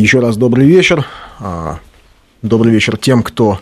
[0.00, 1.04] Еще раз добрый вечер.
[1.40, 1.78] А,
[2.40, 3.60] добрый вечер тем, кто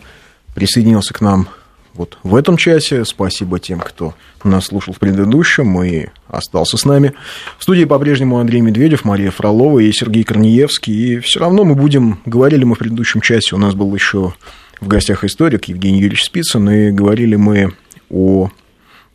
[0.55, 1.49] присоединился к нам
[1.93, 3.03] вот в этом часе.
[3.03, 4.13] Спасибо тем, кто
[4.45, 7.11] нас слушал в предыдущем и остался с нами.
[7.57, 10.93] В студии по-прежнему Андрей Медведев, Мария Фролова и Сергей Корнеевский.
[10.93, 14.33] И все равно мы будем, говорили мы в предыдущем часе, у нас был еще
[14.79, 17.73] в гостях историк Евгений Юрьевич Спицын, и говорили мы
[18.09, 18.49] о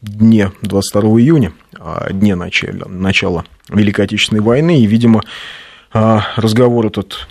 [0.02, 5.22] дне 22 июня, о дне начала, начала Великой Отечественной войны, и, видимо,
[5.94, 7.28] разговор этот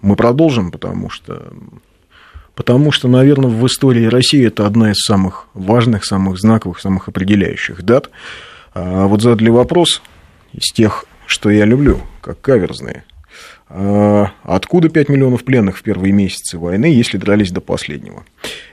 [0.00, 1.52] мы продолжим, потому что,
[2.54, 7.82] потому что, наверное, в истории России это одна из самых важных, самых знаковых, самых определяющих
[7.82, 8.10] дат.
[8.72, 10.00] А вот задали вопрос
[10.52, 13.04] из тех, что я люблю, как каверзные.
[13.68, 18.24] А откуда 5 миллионов пленных в первые месяцы войны, если дрались до последнего?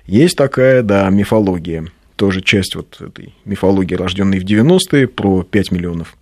[0.06, 6.16] Есть такая, да, мифология, тоже часть вот этой мифологии, рожденной в 90-е, про 5 миллионов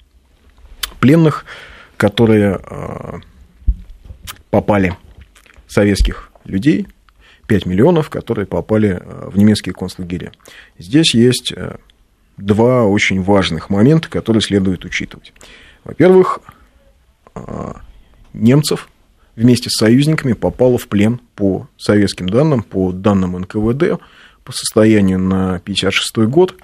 [0.99, 1.46] пленных–
[1.98, 3.20] которые э,
[4.49, 4.95] попали,
[5.67, 6.88] советских людей,
[7.48, 10.32] 5 миллионов, которые попали э, в немецкие концлагеря.
[10.77, 11.77] Здесь есть э,
[12.38, 15.34] два очень важных момента, которые следует учитывать.
[15.84, 16.40] Во-первых,
[18.34, 18.90] немцев
[19.35, 24.01] вместе с союзниками попало в плен по советским данным, по данным НКВД,
[24.43, 26.55] по состоянию на 1956 год.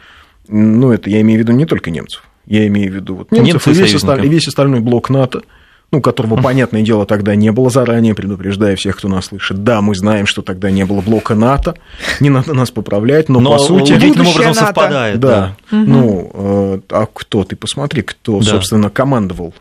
[0.47, 2.23] Ну, это я имею в виду не только немцев.
[2.51, 5.43] Я имею в виду вот немцев и весь, остальной, весь остальной блок НАТО,
[5.89, 9.63] ну, которого, понятное дело, тогда не было заранее, предупреждая всех, кто нас слышит.
[9.63, 11.75] Да, мы знаем, что тогда не было блока НАТО,
[12.19, 13.93] не надо нас поправлять, но, но по сути...
[13.93, 14.65] удивительным образом НАТО.
[14.65, 15.19] совпадает.
[15.21, 15.77] Да, да.
[15.77, 15.89] Угу.
[15.89, 18.45] ну, э, а кто, ты посмотри, кто, да.
[18.45, 19.53] собственно, командовал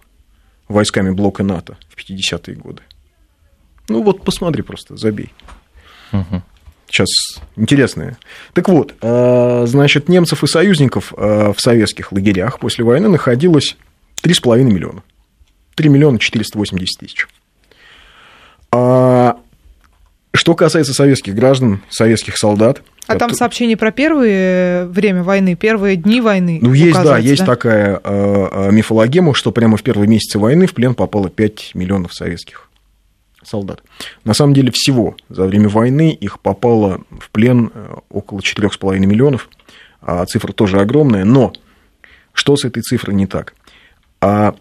[0.67, 2.83] войсками блока НАТО в 50-е годы.
[3.89, 5.33] Ну, вот посмотри просто, забей.
[6.11, 6.43] Угу.
[6.91, 7.09] Сейчас
[7.57, 8.19] интересное.
[8.53, 13.77] Так вот, э, значит, немцев и союзников э, в советских лагерях после войны находилось
[14.23, 15.03] 3,5 миллиона.
[15.77, 17.29] 3 миллиона 480 тысяч.
[18.73, 19.37] А
[20.35, 26.21] что касается советских граждан, советских солдат, а там сообщение про первое время войны, первые дни
[26.21, 26.61] войны.
[26.63, 27.47] Ну, есть, да, есть да?
[27.47, 32.70] такая э, мифологема, что прямо в первые месяцы войны в плен попало 5 миллионов советских
[33.43, 33.83] солдат.
[34.25, 39.49] На самом деле всего за время войны их попало в плен э, около 4,5 миллионов,
[40.01, 41.53] а цифра тоже огромная, но
[42.33, 43.55] что с этой цифрой не так?
[44.21, 44.55] А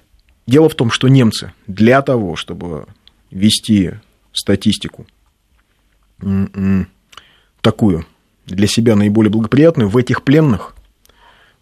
[0.47, 2.88] дело в том, что немцы для того, чтобы
[3.31, 3.94] вести
[4.31, 5.06] статистику
[7.61, 8.06] такую,
[8.46, 10.75] для себя наиболее благоприятную, в этих пленных,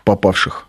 [0.03, 0.67] попавших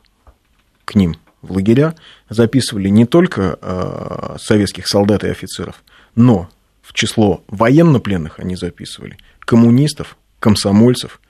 [0.85, 1.95] к ним в лагеря,
[2.29, 5.83] записывали не только э, советских солдат и офицеров,
[6.15, 6.49] но
[6.83, 11.21] в число военнопленных они записывали коммунистов, комсомольцев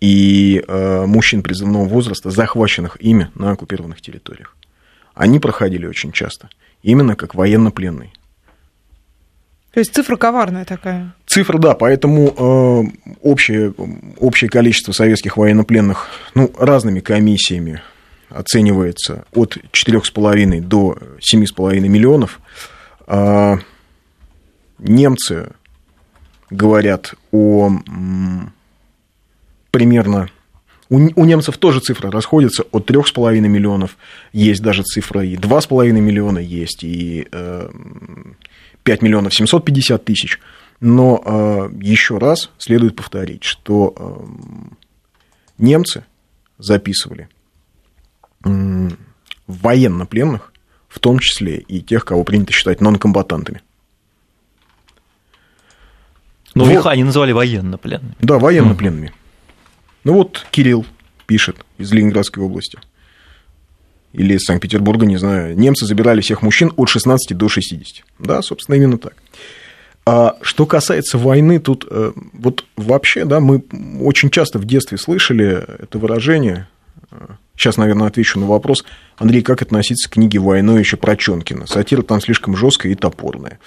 [0.00, 4.56] и э, мужчин призывного возраста, захваченных ими на оккупированных территориях.
[5.14, 6.48] Они проходили очень часто,
[6.82, 8.10] именно как военнопленные.
[9.72, 11.14] То есть цифра коварная такая.
[11.26, 13.72] Цифра, да, поэтому э, общее,
[14.18, 17.80] общее количество советских военнопленных ну, разными комиссиями
[18.30, 22.40] оценивается от 4,5 до 7,5 миллионов.
[23.06, 23.58] Э,
[24.80, 25.52] немцы
[26.50, 27.70] говорят о
[29.70, 30.28] примерно...
[30.88, 33.96] У, немцев тоже цифры расходятся от 3,5 миллионов,
[34.32, 37.70] есть даже цифра и 2,5 миллиона есть, и э,
[38.82, 40.40] 5 миллионов 750 тысяч.
[40.80, 44.74] Но э, еще раз следует повторить, что э,
[45.58, 46.04] немцы
[46.58, 47.28] записывали
[48.44, 48.88] э,
[49.46, 50.52] военнопленных,
[50.88, 53.62] в том числе и тех, кого принято считать нонкомбатантами.
[56.64, 56.80] Ну, вот.
[56.80, 58.14] их они называли военнопленными.
[58.20, 59.08] Да, военнопленными.
[59.08, 59.12] Mm.
[60.04, 60.86] Ну вот Кирилл
[61.26, 62.78] пишет из Ленинградской области.
[64.12, 65.56] Или из Санкт-Петербурга, не знаю.
[65.56, 68.04] Немцы забирали всех мужчин от 16 до 60.
[68.18, 69.14] Да, собственно, именно так.
[70.04, 73.62] А что касается войны, тут э, вот вообще, да, мы
[74.00, 76.66] очень часто в детстве слышали это выражение.
[77.56, 78.84] Сейчас, наверное, отвечу на вопрос.
[79.18, 81.66] Андрей, как относиться к книге «Войной» еще про Чонкина?
[81.66, 83.60] Сатира там слишком жесткая и топорная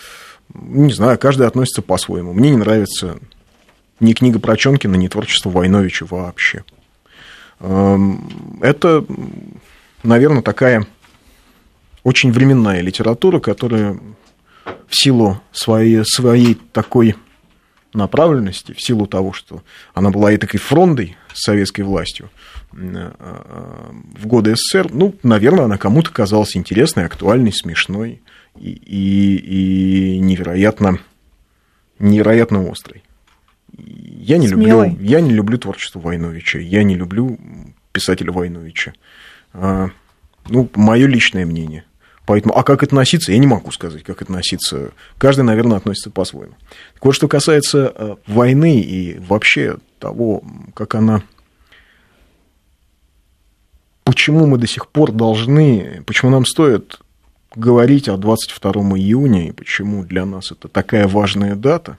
[0.53, 2.33] не знаю, каждый относится по-своему.
[2.33, 3.17] Мне не нравится
[3.99, 6.63] ни книга про Чонкина, ни творчество Войновича вообще.
[7.59, 9.05] Эм, это,
[10.03, 10.85] наверное, такая
[12.03, 13.97] очень временная литература, которая
[14.87, 17.15] в силу своей, своей такой
[17.93, 19.63] направленности, в силу того, что
[19.93, 22.29] она была и такой фрондой с советской властью
[22.73, 28.21] э, э, в годы СССР, ну, наверное, она кому-то казалась интересной, актуальной, смешной
[28.57, 30.99] и, и, и невероятно,
[31.99, 33.03] невероятно острый.
[33.75, 37.39] Я не, люблю, я не люблю творчество Войновича, я не люблю
[37.91, 38.93] писателя Войновича.
[39.53, 39.89] А,
[40.47, 41.83] ну, мое личное мнение.
[42.25, 44.91] Поэтому, а как относиться, я не могу сказать, как относиться.
[45.17, 46.53] Каждый, наверное, относится по-своему.
[46.93, 51.23] Так вот, что касается э, войны и вообще того, как она...
[54.05, 56.99] Почему мы до сих пор должны, почему нам стоит
[57.55, 61.97] говорить о 22 июня и почему для нас это такая важная дата,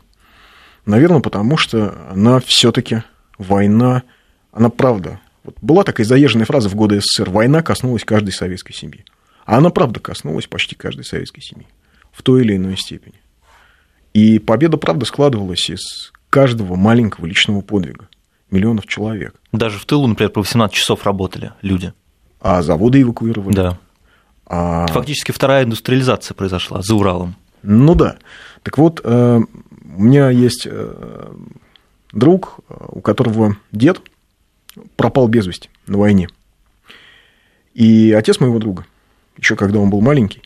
[0.87, 3.03] наверное, потому что она все-таки
[3.39, 4.03] война,
[4.53, 5.21] она правда.
[5.43, 9.05] Вот была такая заезженная фраза в годы СССР: война коснулась каждой советской семьи.
[9.45, 11.67] А она правда коснулась почти каждой советской семьи
[12.13, 13.21] в той или иной степени.
[14.15, 18.09] И победа, правда, складывалась из каждого маленького личного подвига
[18.51, 19.35] миллионов человек.
[19.53, 21.93] Даже в тылу, например, по 18 часов работали люди.
[22.41, 23.55] А заводы эвакуировали.
[23.55, 23.79] Да.
[24.47, 24.87] А...
[24.89, 27.37] Фактически вторая индустриализация произошла за Уралом.
[27.63, 28.19] Ну да.
[28.63, 31.33] Так вот, э, у меня есть э,
[32.13, 34.01] друг, у которого дед
[34.97, 36.29] пропал без вести на войне.
[37.75, 38.87] И отец моего друга,
[39.37, 40.43] еще когда он был маленький,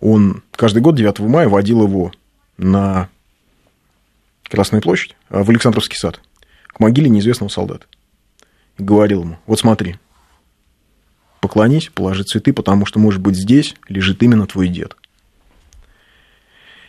[0.00, 2.12] он каждый год 9 мая водил его
[2.58, 3.08] на
[4.48, 6.20] Красную площадь, а, в Александровский сад,
[6.68, 7.86] к могиле неизвестного солдата.
[8.78, 9.96] И говорил ему, вот смотри,
[11.46, 14.96] поклонись, положи цветы, потому что, может быть, здесь лежит именно твой дед.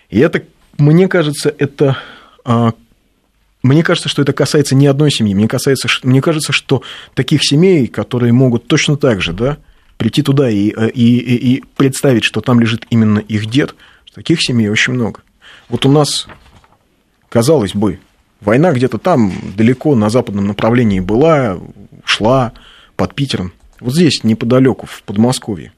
[0.09, 0.43] И это,
[0.79, 1.95] мне кажется, это
[2.43, 2.73] а,
[3.61, 5.35] мне кажется, что это касается не одной семьи.
[5.35, 6.81] Мне, касается, мне кажется, что
[7.13, 9.57] таких семей, которые могут точно так же да,
[9.97, 13.75] прийти туда и, и, и, и представить, что там лежит именно их дед,
[14.11, 15.21] таких семей очень много.
[15.69, 16.27] Вот у нас,
[17.29, 17.99] казалось бы,
[18.41, 21.59] война где-то там далеко на западном направлении была,
[22.05, 22.53] шла
[22.95, 23.53] под Питером.
[23.79, 25.71] Вот здесь, неподалеку, в Подмосковье.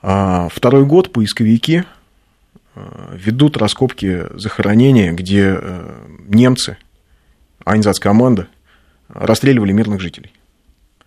[0.00, 1.84] А второй год поисковики
[2.78, 6.76] Э, ведут раскопки захоронения, где э, немцы,
[8.00, 8.48] команда
[9.08, 10.32] расстреливали мирных жителей.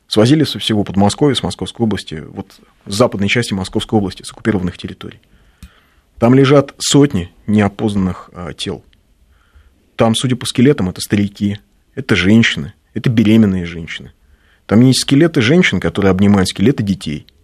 [0.08, 4.78] Свозили со всего Подмосковья, с Московской области, вот с западной части Московской области, с оккупированных
[4.78, 5.22] территорий.
[6.20, 8.84] Там лежат сотни неопознанных э, тел.
[9.96, 11.60] Там, судя по скелетам, это старики,
[11.96, 14.12] это женщины, это беременные женщины.
[14.72, 17.28] Там есть скелеты женщин, которые обнимают скелеты детей–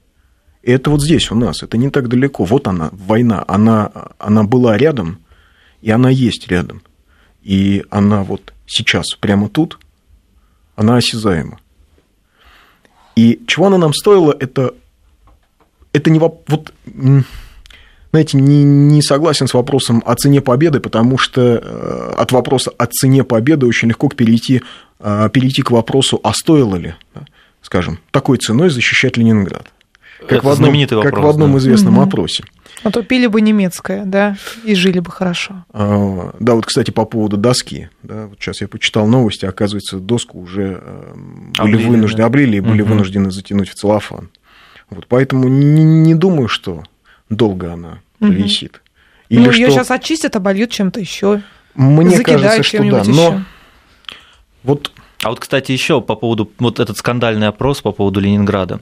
[0.67, 2.43] и это вот здесь у нас, это не так далеко.
[2.43, 5.19] Вот она, война, она, она была рядом,
[5.81, 6.81] и она есть рядом.
[7.41, 9.79] И она вот сейчас, прямо тут,
[10.75, 11.59] она осязаема.
[13.15, 14.73] И чего она нам стоила, это,
[15.93, 16.43] это не вопрос...
[16.85, 17.25] Вот,
[18.17, 22.87] знаете, не, не согласен с вопросом о цене победы, потому что э, от вопроса о
[22.87, 24.63] цене победы очень легко перейти,
[24.99, 26.95] э, перейти к вопросу, а стоило ли,
[27.61, 29.71] скажем, такой ценой защищать Ленинград.
[30.27, 31.57] Как, в одном, вопрос, как в одном да.
[31.59, 32.07] известном угу.
[32.07, 32.43] опросе.
[32.81, 35.63] А то пили бы немецкое, да, и жили бы хорошо.
[35.71, 37.89] А, да, вот, кстати, по поводу доски.
[38.01, 41.13] Да, вот сейчас я почитал новости, оказывается, доску уже э,
[41.59, 42.25] были облили, вынуждены, да?
[42.25, 42.89] облили и были угу.
[42.89, 44.31] вынуждены затянуть в целлофан.
[44.89, 46.83] Вот, поэтому не, не думаю, что
[47.29, 48.31] долго она угу.
[48.31, 48.81] висит.
[49.29, 49.61] Или ну, что...
[49.61, 51.41] ее сейчас очистят, обольют чем-то еще.
[51.75, 53.03] Мне кажется, что да.
[53.05, 53.41] Но
[54.63, 54.91] вот
[55.23, 58.79] а вот, кстати, еще по поводу вот этот скандальный опрос по поводу Ленинграда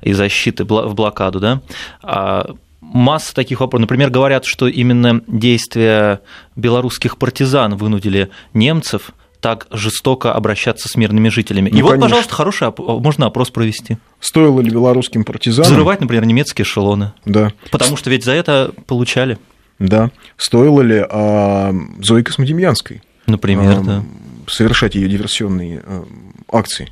[0.00, 1.60] и защиты в блокаду, да,
[2.02, 3.82] а масса таких вопросов.
[3.82, 6.20] Например, говорят, что именно действия
[6.56, 9.12] белорусских партизан вынудили немцев
[9.44, 11.68] так жестоко обращаться с мирными жителями.
[11.68, 11.96] Ну, и конечно.
[11.96, 13.98] вот, пожалуйста, хороший можно опрос провести.
[14.18, 15.70] Стоило ли белорусским партизанам...
[15.70, 17.12] Взрывать, например, немецкие эшелоны.
[17.26, 17.52] Да.
[17.70, 19.38] Потому что ведь за это получали.
[19.78, 20.10] Да.
[20.38, 23.02] Стоило ли а, Зои Космодемьянской?
[23.26, 24.04] Например, а, да
[24.46, 26.04] совершать ее диверсионные э,
[26.50, 26.90] акции.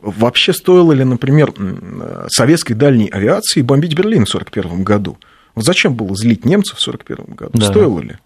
[0.00, 1.52] Вообще стоило ли, например,
[2.28, 5.18] советской дальней авиации бомбить Берлин в 1941 году?
[5.54, 7.58] Вот зачем было злить немцев в 1941 году?
[7.58, 7.66] Да.
[7.66, 8.16] Стоило ли?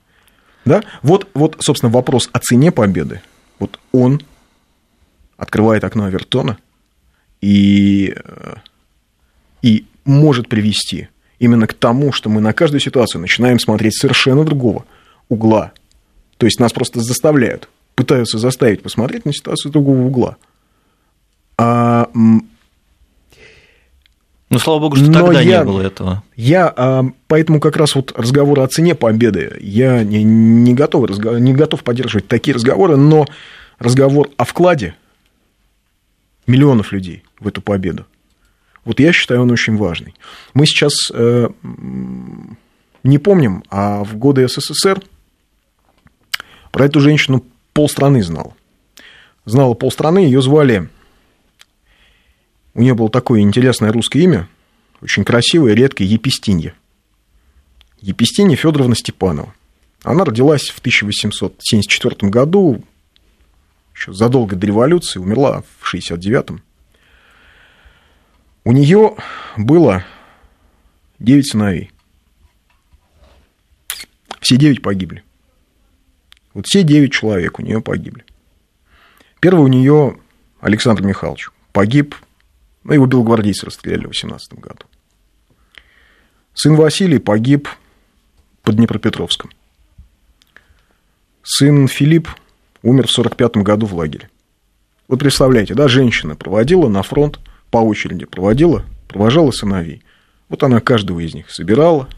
[0.65, 0.83] Да?
[1.03, 3.23] Вот, вот, собственно, вопрос о цене победы.
[3.63, 4.21] Вот он
[5.37, 6.59] открывает окно Авертона
[7.41, 8.55] и, э,
[9.63, 14.85] и может привести именно к тому, что мы на каждую ситуацию начинаем смотреть совершенно другого
[15.29, 15.71] угла.
[16.39, 20.37] То есть нас просто заставляют пытаются заставить посмотреть на ситуацию другого угла.
[21.57, 22.11] А,
[24.53, 26.23] ну, слава богу, что тогда я, не было этого.
[26.37, 31.55] Я, а, поэтому как раз вот разговор о цене победы, я не, не, готов, не
[31.55, 33.27] готов поддерживать такие разговоры, но
[33.79, 34.95] разговор о вкладе
[36.47, 38.07] миллионов людей в эту победу,
[38.85, 40.15] вот я считаю, он очень важный.
[40.55, 41.49] Мы сейчас э,
[43.05, 45.01] не помним, а в годы СССР
[46.71, 48.55] про эту женщину полстраны знал.
[49.45, 50.89] Знала полстраны, ее звали...
[52.75, 54.49] У нее было такое интересное русское имя,
[55.01, 56.75] очень красивое, редкое, Епистинья.
[58.01, 59.55] Епистинья Федоровна Степанова.
[60.03, 62.83] Она родилась в 1874 году,
[63.95, 66.63] еще задолго до революции, умерла в 1969
[68.65, 69.17] У нее
[69.57, 70.05] было
[71.19, 71.91] девять сыновей.
[74.41, 75.23] Все девять погибли.
[76.55, 78.25] Вот все девять человек у нее погибли.
[79.41, 80.19] Первый у нее
[80.61, 82.17] Александр Михайлович погиб,
[82.85, 84.85] ну, его белогвардейцы расстреляли в 18 году.
[86.55, 87.69] Сын Василий погиб
[88.63, 89.51] под Днепропетровском.
[91.43, 92.29] Сын Филипп
[92.83, 94.31] умер в 45 году в лагере.
[95.09, 100.03] Вот представляете, да, женщина проводила на фронт, по очереди проводила, провожала сыновей.
[100.49, 102.09] Вот она каждого из них собирала,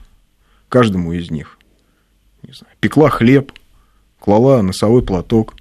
[0.68, 1.58] каждому из них
[2.46, 3.52] не знаю, пекла хлеб,
[4.18, 5.54] клала носовой платок,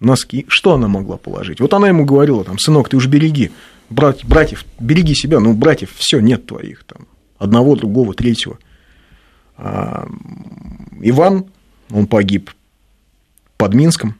[0.00, 0.44] носки.
[0.48, 1.60] Что она могла положить?
[1.60, 3.52] Вот она ему говорила, там, сынок, ты уж береги,
[3.88, 7.06] брат, братьев, береги себя, ну, братьев, все, нет твоих, там,
[7.38, 8.58] одного, другого, третьего.
[9.56, 10.06] А,
[11.00, 11.46] Иван,
[11.90, 12.50] он погиб
[13.56, 14.16] под Минском.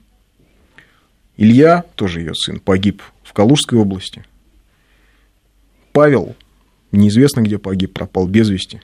[1.36, 4.24] Илья, тоже ее сын, погиб в Калужской области.
[5.92, 6.34] Павел,
[6.92, 8.80] неизвестно где погиб, пропал без вести.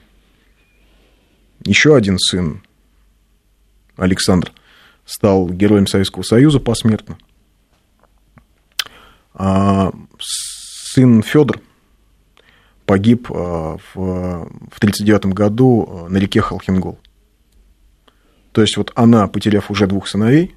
[1.65, 2.61] Еще один сын,
[3.95, 4.51] Александр,
[5.05, 7.17] стал героем Советского Союза посмертно.
[9.33, 11.59] А сын Федор
[12.85, 16.99] погиб а, в 1939 году а, на реке Халхингол.
[18.51, 20.55] То есть вот она, потеряв уже двух сыновей,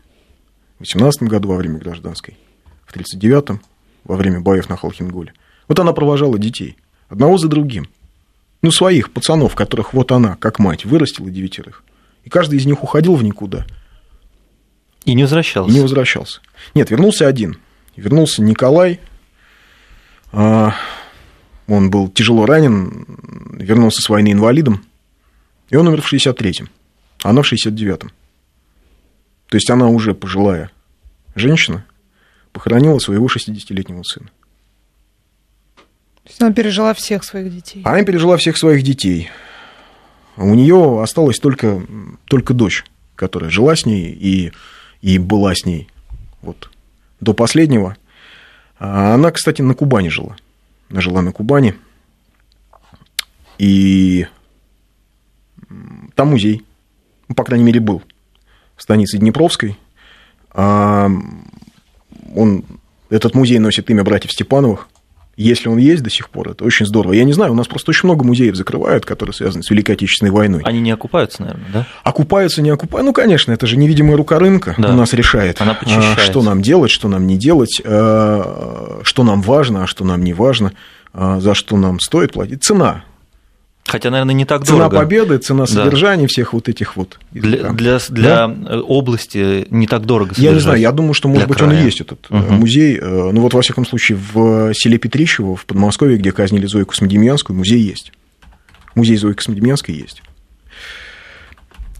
[0.76, 2.36] в 18 году во время гражданской,
[2.84, 3.60] в 1939
[4.04, 5.32] во время боев на Халхинголе,
[5.68, 6.76] вот она провожала детей,
[7.08, 7.88] одного за другим.
[8.62, 11.84] Ну, своих пацанов, которых вот она, как мать, вырастила девятерых.
[12.24, 13.66] И каждый из них уходил в никуда.
[15.06, 15.70] И не возвращался.
[15.70, 16.40] И не возвращался.
[16.74, 17.58] Нет, вернулся один.
[17.96, 19.00] Вернулся Николай.
[20.32, 20.74] А,
[21.66, 23.06] он был тяжело ранен,
[23.52, 24.84] вернулся с войны инвалидом.
[25.70, 26.68] И он умер в 63-м,
[27.22, 28.10] а она в 69-м.
[29.48, 30.70] То есть она уже пожилая
[31.34, 31.84] женщина,
[32.52, 34.28] похоронила своего 60-летнего сына.
[36.24, 37.82] То есть она пережила всех своих детей.
[37.84, 39.30] Она пережила всех своих детей.
[40.36, 41.82] У нее осталась только,
[42.26, 42.84] только дочь,
[43.14, 44.52] которая жила с ней и,
[45.02, 45.88] и была с ней
[46.42, 46.70] вот,
[47.20, 47.96] до последнего.
[48.78, 50.36] А она, кстати, на Кубани жила.
[50.90, 51.74] Она жила на Кубани.
[53.58, 54.26] И
[56.14, 56.64] там музей,
[57.28, 58.02] ну, по крайней мере, был
[58.76, 59.78] в станице Днепровской.
[60.50, 61.10] А
[62.34, 62.64] он,
[63.10, 64.88] этот музей носит имя братьев Степановых.
[65.36, 67.12] Если он есть до сих пор, это очень здорово.
[67.12, 70.30] Я не знаю, у нас просто очень много музеев закрывают, которые связаны с Великой Отечественной
[70.32, 70.62] войной.
[70.64, 71.86] Они не окупаются, наверное, да?
[72.04, 73.04] Окупаются, не окупаются.
[73.04, 74.92] Ну, конечно, это же невидимая рука рынка да.
[74.92, 79.42] у нас решает, Она а, что нам делать, что нам не делать, а, что нам
[79.42, 80.72] важно, а что нам не важно,
[81.12, 82.64] а, за что нам стоит платить.
[82.64, 83.04] Цена.
[83.86, 84.96] Хотя, наверное, не так цена дорого.
[84.96, 86.28] Цена победы, цена содержания да.
[86.28, 87.18] всех вот этих вот.
[87.30, 88.80] Для, для, для да?
[88.80, 91.70] области не так дорого Я не знаю, я думаю, что, может быть, края.
[91.70, 92.52] он и есть, этот угу.
[92.54, 92.98] музей.
[93.00, 97.80] Ну, вот, во всяком случае, в селе Петрищево, в Подмосковье, где казнили Зою Космодемьянскую, музей
[97.80, 98.12] есть.
[98.96, 100.22] Музей Зои Космодемьянской есть.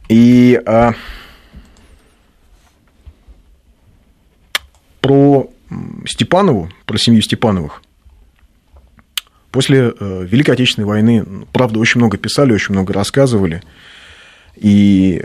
[0.09, 0.95] И а,
[5.01, 5.51] про
[6.07, 7.83] Степанову, про семью Степановых,
[9.57, 13.63] После э, Великой Отечественной войны, правда, очень много писали, очень много рассказывали.
[14.55, 15.25] И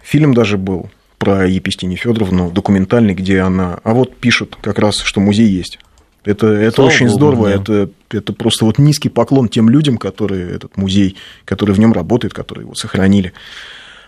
[0.00, 3.80] фильм даже был про Епистинию Федоровну, документальный, где она...
[3.82, 5.80] А вот пишут как раз, что музей есть.
[6.24, 7.54] Это, это очень Богу, здорово, да.
[7.56, 12.32] это, это просто вот низкий поклон тем людям, которые этот музей, которые в нем работают,
[12.32, 13.32] которые его сохранили.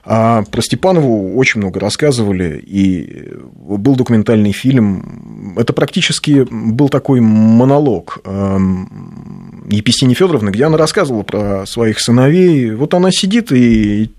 [0.09, 5.55] А про Степанову очень много рассказывали, и был документальный фильм.
[5.57, 12.71] Это практически был такой монолог эм, Еписини Федоровны, где она рассказывала про своих сыновей.
[12.71, 14.13] Вот она сидит и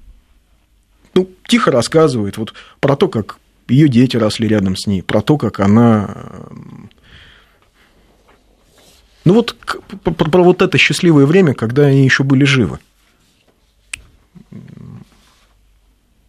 [1.13, 3.37] ну, тихо рассказывает вот про то, как
[3.69, 6.17] ее дети росли рядом с ней, про то, как она
[6.49, 6.89] эм,
[9.23, 9.55] ну вот
[10.03, 12.79] про, про вот это счастливое время, когда они еще были живы.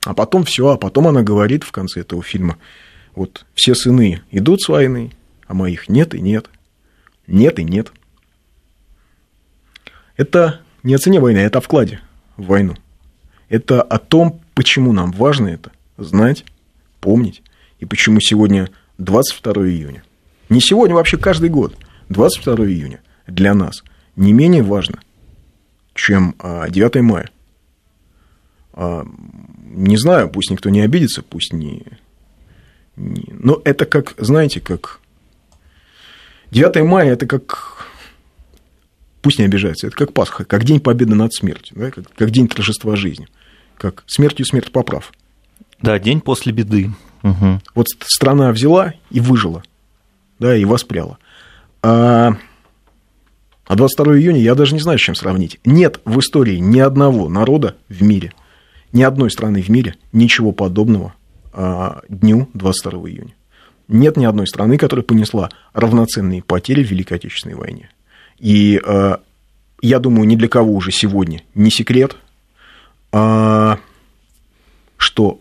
[0.05, 2.59] А потом все, а потом она говорит в конце этого фильма,
[3.15, 5.13] вот все сыны идут с войны,
[5.47, 6.49] а моих нет и нет,
[7.27, 7.93] нет и нет.
[10.17, 12.01] Это не о цене войны, это о вкладе
[12.37, 12.77] в войну.
[13.49, 16.45] Это о том, почему нам важно это знать,
[17.01, 17.43] помнить,
[17.79, 20.05] и почему сегодня 22 июня.
[20.49, 21.77] Не сегодня, вообще каждый год.
[22.09, 23.83] 22 июня для нас
[24.17, 25.01] не менее важно,
[25.95, 27.31] чем 9 а, мая.
[28.81, 29.05] А,
[29.65, 31.83] не знаю, пусть никто не обидится, пусть не...
[32.95, 33.25] не...
[33.33, 35.01] Но это как, знаете, как...
[36.53, 37.87] 9 мая– это как...
[39.21, 41.91] Пусть не обижается, это как Пасха, как День Победы над смертью, да?
[41.91, 43.27] как, как День торжества жизни,
[43.77, 45.13] как смертью смерть поправ.
[45.83, 46.93] Да, день после беды.
[47.25, 47.61] Угу.
[47.75, 49.65] Вот страна взяла и выжила,
[50.39, 51.19] да, и воспряла.
[51.83, 52.37] А
[53.67, 55.59] А 22 июня я даже не знаю, с чем сравнить.
[55.65, 58.33] Нет в истории ни одного народа в мире,
[58.93, 61.15] ни одной страны в мире ничего подобного
[61.53, 63.35] а, дню 22 июня.
[63.89, 67.91] Нет ни одной страны, которая понесла равноценные потери в Великой Отечественной войне.
[68.39, 69.21] И а,
[69.81, 72.17] я думаю, ни для кого уже сегодня не секрет,
[73.13, 73.79] а,
[74.97, 75.41] что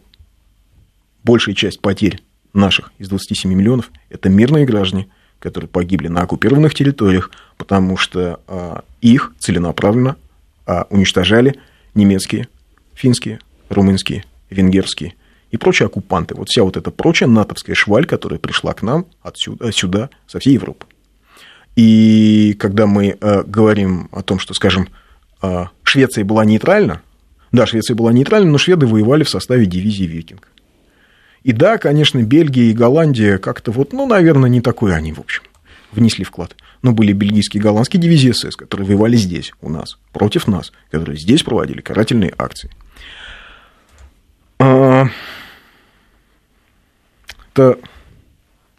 [1.23, 2.21] большая часть потерь
[2.53, 5.07] наших из 27 миллионов– это мирные граждане,
[5.39, 10.15] которые погибли на оккупированных территориях, потому что а, их целенаправленно
[10.65, 11.59] а, уничтожали
[11.95, 12.47] немецкие,
[12.97, 13.39] финские,
[13.69, 15.13] румынские, венгерские
[15.51, 16.35] и прочие оккупанты.
[16.35, 20.53] Вот вся вот эта прочая натовская шваль, которая пришла к нам отсюда, сюда, со всей
[20.53, 20.85] Европы.
[21.75, 24.89] И когда мы а, говорим о том, что, скажем,
[25.83, 27.01] Швеция была нейтральна,
[27.51, 30.49] да, Швеция была нейтральна, но шведы воевали в составе дивизии «Викинг».
[31.43, 35.43] И да, конечно, Бельгия и Голландия как-то вот, ну, наверное, не такой они, в общем,
[35.91, 36.55] внесли вклад.
[36.81, 41.17] Но были бельгийские и голландские дивизии СС, которые воевали здесь, у нас, против нас, которые
[41.17, 42.69] здесь проводили карательные акции.
[44.59, 45.07] А...
[47.53, 47.79] Это...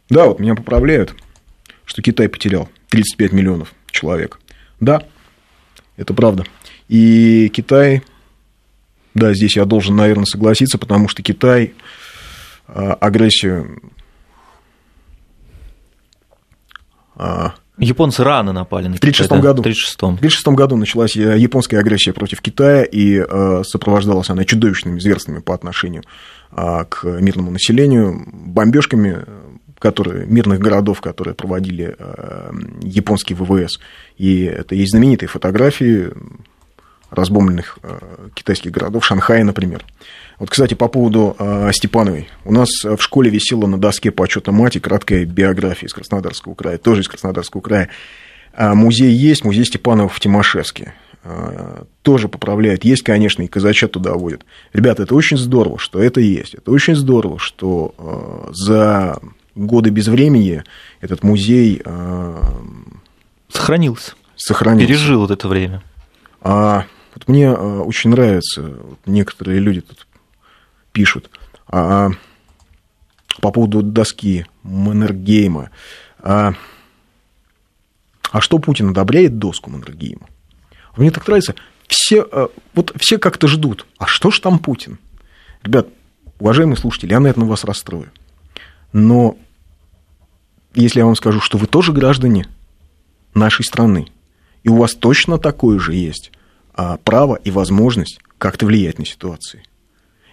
[0.09, 1.15] Да, вот меня поправляют,
[1.85, 4.41] что Китай потерял 35 миллионов человек.
[4.81, 5.03] Да,
[5.97, 6.45] это правда.
[6.89, 8.03] И Китай,
[9.15, 11.75] да, здесь я должен, наверное, согласиться, потому что Китай
[12.67, 13.83] а, агрессию
[17.17, 19.13] а, Японцы рано напали на Китай.
[19.13, 20.17] В 1936 году.
[20.17, 25.39] В 1936 году началась э, японская агрессия против Китая, и э, сопровождалась она чудовищными зверствами
[25.39, 26.03] по отношению
[26.51, 29.25] а, к мирному населению, бомбежками,
[29.79, 32.51] которые, мирных городов, которые проводили э,
[32.83, 33.79] японские ВВС.
[34.17, 36.11] И это есть знаменитые фотографии
[37.11, 37.79] разбомбленных
[38.35, 39.85] китайских городов, Шанхая, например.
[40.39, 42.29] Вот, кстати, по поводу э, Степановой.
[42.45, 47.01] У нас в школе висела на доске почета мать краткая биография из Краснодарского края, тоже
[47.01, 47.89] из Краснодарского края.
[48.53, 50.95] А музей есть, музей Степанова в Тимошевске.
[52.03, 52.85] Тоже поправляют.
[52.85, 54.45] Есть, конечно, и казачат туда водят.
[54.73, 56.55] Ребята, это очень здорово, что это есть.
[56.55, 59.21] Это очень здорово, что э, за
[59.55, 60.63] годы без времени
[61.01, 61.83] этот музей...
[61.85, 62.43] Э,
[63.49, 64.13] сохранился.
[64.37, 64.87] Сохранился.
[64.87, 65.83] Пережил вот это время.
[66.41, 66.87] А
[67.19, 70.07] вот мне очень нравится, вот некоторые люди тут
[70.93, 71.31] пишут.
[71.67, 72.11] А,
[73.41, 75.71] по поводу доски Маннергейма.
[76.21, 76.55] А,
[78.31, 80.29] а что Путин одобряет доску Маннергейма?
[80.97, 81.57] Мне так нравится.
[81.89, 83.87] Все, а, вот все как-то ждут.
[83.99, 84.99] А что ж там Путин?
[85.65, 85.89] Ребят,
[86.39, 88.13] уважаемые слушатели, я, наверное, вас расстрою.
[88.93, 89.37] Но
[90.75, 92.47] если я вам скажу, что вы тоже граждане
[93.35, 94.07] нашей страны,
[94.63, 96.38] и у вас точно такое же есть а,
[97.05, 99.63] право и возможность как-то влиять на ситуацию.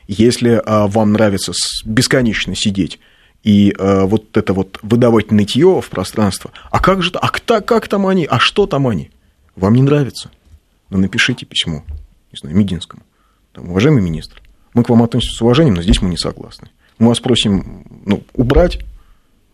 [0.08, 1.52] Если а, вам нравится
[1.84, 3.00] бесконечно сидеть
[3.44, 8.06] и а, вот это вот выдавать нытье в пространство, а как же, а как там
[8.06, 9.10] они, а что там они,
[9.56, 10.30] вам не нравится,
[10.90, 11.84] ну напишите письмо,
[12.32, 13.02] не знаю, Мединскому,
[13.52, 14.42] там, уважаемый министр,
[14.74, 16.70] мы к вам относимся с уважением, но здесь мы не согласны.
[17.00, 18.80] Мы вас просим ну, убрать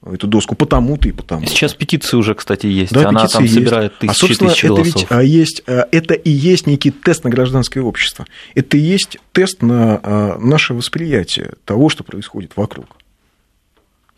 [0.05, 1.45] эту доску потому-то и потому.
[1.45, 2.91] Сейчас петиция уже, кстати, есть.
[2.91, 3.53] Да, Она там есть.
[3.53, 5.01] собирает тысячи, а, собственно, тысячи это голосов.
[5.01, 8.25] Ведь, а есть, а, это и есть некий тест на гражданское общество.
[8.55, 12.87] Это и есть тест на а, наше восприятие того, что происходит вокруг.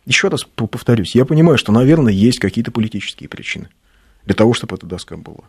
[0.05, 3.69] Еще раз повторюсь, я понимаю, что, наверное, есть какие-то политические причины
[4.25, 5.43] для того, чтобы эта доска была.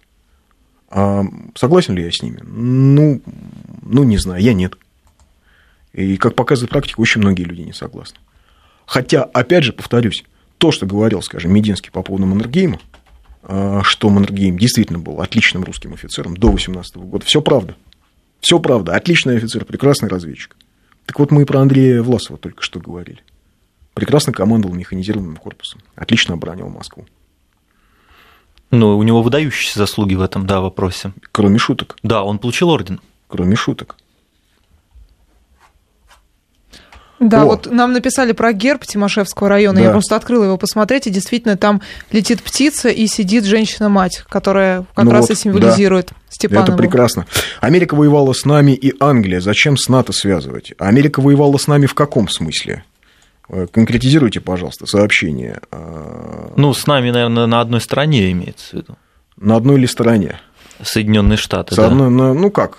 [0.91, 1.25] А
[1.57, 2.41] согласен ли я с ними?
[2.43, 3.21] Ну,
[3.83, 4.77] ну, не знаю, я нет.
[5.93, 8.19] И, как показывает практика, очень многие люди не согласны.
[8.87, 10.25] Хотя, опять же, повторюсь,
[10.59, 12.81] то, что говорил, скажем, Мединский по поводу Маннергейма,
[13.43, 17.77] а, что Маннергейм действительно был отличным русским офицером до 18 года, все правда.
[18.41, 18.95] Все правда.
[18.95, 20.57] Отличный офицер, прекрасный разведчик.
[21.07, 23.21] Так вот, мы и про Андрея Власова только что говорили.
[23.95, 25.81] Прекрасно командовал механизированным корпусом.
[25.95, 27.07] Отлично оборонил Москву.
[28.71, 31.13] Ну, у него выдающиеся заслуги в этом, да, вопросе.
[31.31, 31.97] Кроме шуток.
[32.03, 33.01] Да, он получил орден.
[33.29, 33.97] Кроме шуток.
[37.21, 37.47] Да, О.
[37.47, 39.79] вот нам написали про герб Тимошевского района.
[39.79, 39.85] Да.
[39.85, 45.05] Я просто открыла его посмотреть, и действительно там летит птица и сидит женщина-мать, которая как
[45.05, 46.17] ну раз вот, и символизирует да.
[46.29, 46.65] Степанову.
[46.65, 47.27] Это прекрасно.
[47.61, 49.41] Америка воевала с нами и Англия.
[49.41, 50.73] Зачем с НАТО связывать?
[50.79, 52.85] Америка воевала с нами в каком смысле?
[53.49, 55.61] Э, конкретизируйте, пожалуйста, сообщение.
[55.71, 58.97] А, ну, с нами, наверное, на одной стороне имеется в виду.
[59.37, 60.41] На одной ли стороне?
[60.83, 61.75] Соединенные Штаты.
[61.75, 61.87] С да.
[61.87, 62.77] одной, ну как,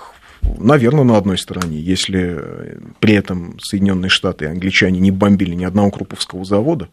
[0.58, 5.92] наверное, на одной стороне, если при этом Соединенные Штаты и англичане не бомбили ни одного
[5.92, 6.90] Круповского завода,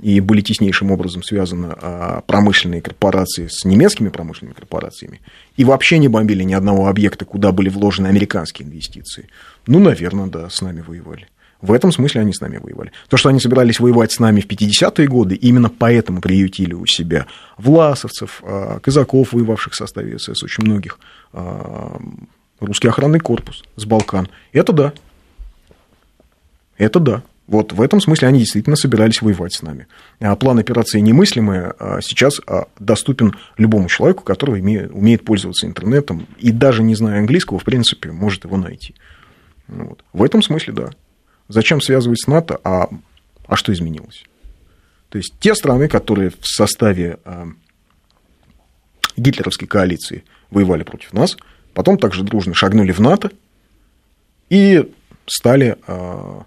[0.00, 5.20] и были теснейшим образом связаны а, промышленные корпорации с немецкими промышленными корпорациями,
[5.56, 9.28] и вообще не бомбили ни одного объекта, куда были вложены американские инвестиции.
[9.66, 11.28] Ну, наверное, да, с нами воевали.
[11.60, 12.92] В этом смысле они с нами воевали.
[13.08, 17.26] То, что они собирались воевать с нами в 50-е годы, именно поэтому приютили у себя
[17.56, 20.98] власовцев, а, казаков, воевавших в составе СС, очень многих,
[21.32, 21.98] а,
[22.60, 24.28] русский охранный корпус с Балкан.
[24.52, 24.92] Это да.
[26.76, 27.22] Это да.
[27.46, 29.86] Вот в этом смысле они действительно собирались воевать с нами.
[30.18, 32.40] А план операции немыслимый сейчас
[32.78, 38.44] доступен любому человеку, который умеет пользоваться интернетом и даже не зная английского, в принципе, может
[38.44, 38.94] его найти.
[39.68, 40.02] Вот.
[40.12, 40.90] В этом смысле да.
[41.48, 42.88] Зачем связывать с НАТО, а,
[43.46, 44.24] а что изменилось?
[45.10, 47.48] То есть те страны, которые в составе а,
[49.16, 51.36] гитлеровской коалиции воевали против нас,
[51.74, 53.30] потом также дружно шагнули в НАТО
[54.48, 54.90] и
[55.26, 56.44] стали а,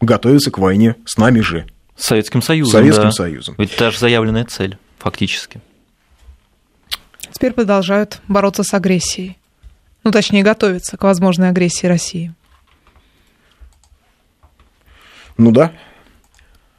[0.00, 1.66] готовиться к войне с нами же.
[1.96, 2.72] С Советским Союзом.
[2.72, 3.12] Советским да.
[3.12, 3.54] Союзом.
[3.58, 5.60] Ведь это же заявленная цель, фактически.
[7.32, 9.36] Теперь продолжают бороться с агрессией.
[10.02, 12.34] Ну, точнее, готовиться к возможной агрессии России.
[15.36, 15.72] Ну да.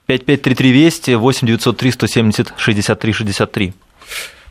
[0.07, 3.73] 553320 8903 170 63 63.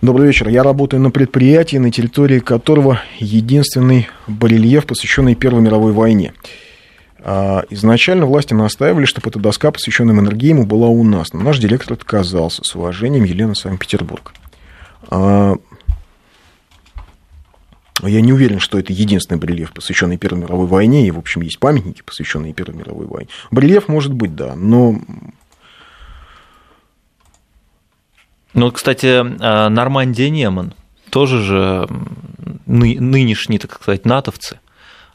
[0.05, 0.49] Добрый вечер.
[0.49, 6.35] Я работаю на предприятии, на территории которого единственный барельеф, посвященный Первой мировой войне.
[7.21, 11.95] А, изначально власти настаивали, чтобы эта доска, посвященная Маннергейму, была у нас, но наш директор
[11.95, 12.65] отказался.
[12.65, 14.35] С уважением, Елена Санкт-Петербург.
[15.09, 15.55] А,
[18.03, 21.59] я не уверен, что это единственный барельеф, посвященный Первой мировой войне, и, в общем, есть
[21.59, 23.31] памятники, посвященные Первой мировой войне.
[23.51, 25.01] Барельеф может быть, да, но...
[28.55, 30.75] Ну, кстати, а, Нормандия Неман
[31.11, 31.89] тоже же
[32.67, 34.61] ны- нынешние, так сказать, натовцы,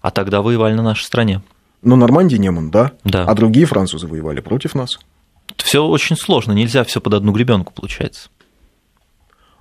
[0.02, 1.42] а тогда воевали на нашей стране.
[1.82, 2.92] Но Нормандия Неман, да?
[3.04, 3.24] Да.
[3.24, 5.00] А другие французы воевали против нас.
[5.58, 8.30] Все очень сложно, нельзя все под одну гребенку, получается.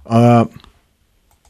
[0.04, 0.46] А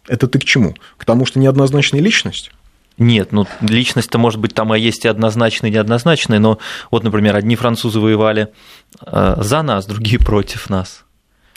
[0.06, 0.74] это ты к чему?
[0.96, 2.50] К тому, что неоднозначная личность?
[2.98, 6.58] Нет, ну личность-то может быть там и есть и однозначная, и неоднозначная, но
[6.90, 8.48] вот, например, одни французы воевали
[9.00, 11.04] э, за нас, другие против нас.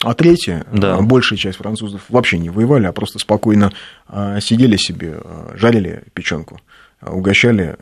[0.02, 0.98] А третья, да.
[0.98, 3.72] Э, большая часть французов вообще не воевали, а просто спокойно
[4.08, 5.20] э, сидели себе,
[5.54, 6.60] жарили печенку,
[7.00, 7.76] угощали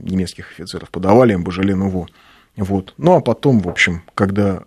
[0.00, 2.08] немецких офицеров, подавали им божеле-нуво.
[2.56, 2.94] Вот.
[2.98, 4.62] Ну, а потом, в общем, когда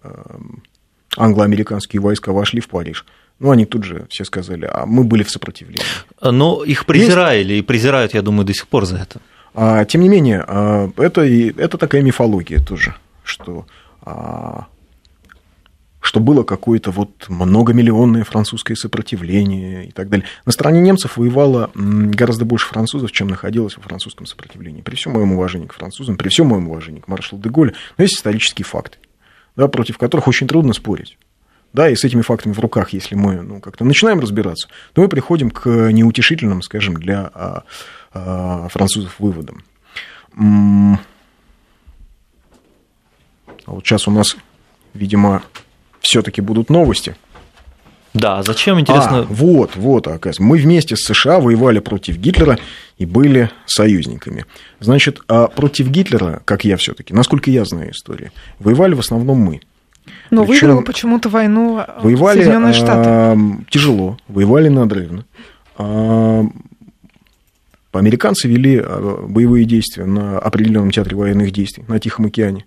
[1.17, 3.05] англо-американские войска вошли в Париж–
[3.41, 5.81] ну, они тут же все сказали, а мы были в сопротивлении.
[6.21, 7.63] Но их презирали Есть...
[7.63, 9.19] и презирают, я думаю, до сих пор за это.
[9.55, 13.65] А, тем не менее, а, это, это такая мифология тоже, что,
[14.03, 14.67] а,
[16.01, 20.25] что было какое-то вот многомиллионное французское сопротивление и так далее.
[20.45, 24.81] На стороне немцев воевало гораздо больше французов, чем находилось во французском сопротивлении.
[24.81, 28.03] При всем моем уважении к французам, при всем моем уважении к маршалу де Голле, но
[28.03, 28.97] есть исторические факты,
[29.55, 31.17] да, против которых очень трудно спорить
[31.73, 35.07] да, и с этими фактами в руках, если мы ну, как-то начинаем разбираться, то мы
[35.07, 37.63] приходим к неутешительным, скажем, для а,
[38.13, 39.63] а, французов выводам.
[40.37, 40.97] А
[43.67, 44.35] вот сейчас у нас,
[44.93, 45.43] видимо,
[46.01, 47.15] все-таки будут новости.
[48.13, 49.19] Да, зачем, интересно?
[49.19, 50.43] А, вот, вот, оказывается.
[50.43, 52.59] Мы вместе с США воевали против Гитлера
[52.97, 54.45] и были союзниками.
[54.81, 59.61] Значит, а против Гитлера, как я все-таки, насколько я знаю историю, воевали в основном мы.
[60.29, 63.09] Но Причем выиграл почему-то войну э, воевали, Соединенные Штаты.
[63.09, 63.37] А,
[63.69, 65.25] тяжело, воевали надрывно.
[65.77, 66.43] А,
[67.93, 72.65] американцы вели а, боевые действия на определенном театре военных действий на Тихом океане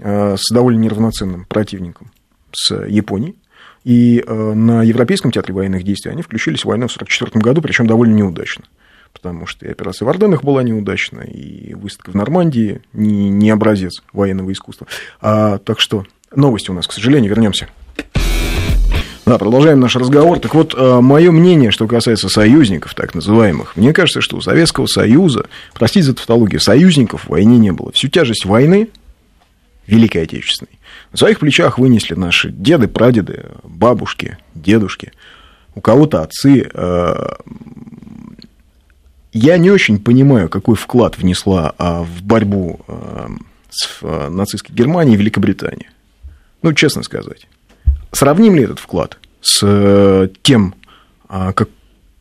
[0.00, 2.10] а, с довольно неравноценным противником,
[2.52, 3.36] с Японией.
[3.84, 7.86] И а, на Европейском театре военных действий они включились в войну в 1944 году, причем
[7.86, 8.64] довольно неудачно.
[9.12, 14.02] Потому что и операция в Орденах была неудачна, и выставка в Нормандии не, не образец
[14.12, 14.86] военного искусства.
[15.20, 17.68] А, так что новости у нас, к сожалению, вернемся.
[19.30, 20.40] Да, продолжаем наш разговор.
[20.40, 24.86] Так вот, э, мое мнение, что касается союзников, так называемых, мне кажется, что у Советского
[24.86, 27.92] Союза, простите за тавтологию, союзников в войне не было.
[27.92, 28.88] Всю тяжесть войны,
[29.86, 30.79] Великой Отечественной,
[31.12, 35.12] на своих плечах вынесли наши деды, прадеды, бабушки, дедушки,
[35.74, 36.68] у кого-то отцы.
[36.72, 37.34] Э,
[39.32, 43.28] я не очень понимаю, какой вклад внесла а, в борьбу э,
[43.70, 45.90] с нацистской Германией Великобритания.
[46.62, 47.46] Ну, честно сказать.
[48.12, 50.74] Сравним ли этот вклад с э, тем,
[51.28, 51.68] а, как,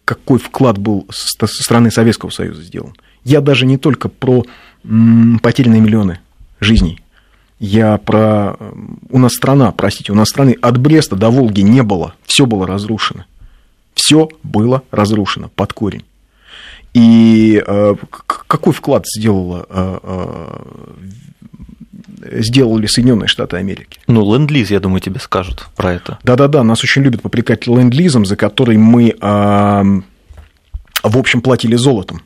[0.05, 2.93] какой вклад был со стороны Советского Союза сделан?
[3.23, 4.45] Я даже не только про
[5.41, 6.19] потерянные миллионы
[6.59, 7.01] жизней.
[7.59, 8.57] Я про...
[9.09, 12.13] У нас страна, простите, у нас страны от Бреста до Волги не было.
[12.25, 13.25] Все было разрушено.
[13.93, 16.05] Все было разрушено под корень.
[16.93, 17.95] И э,
[18.25, 20.59] какой вклад сделала э,
[22.31, 23.99] сделали Соединенные Штаты Америки.
[24.07, 26.19] Ну, ленд-лиз, я думаю, тебе скажут про это.
[26.23, 30.03] Да-да-да, нас очень любят попрекать ленд-лизом, за который мы, в
[31.03, 32.21] общем, платили золотом.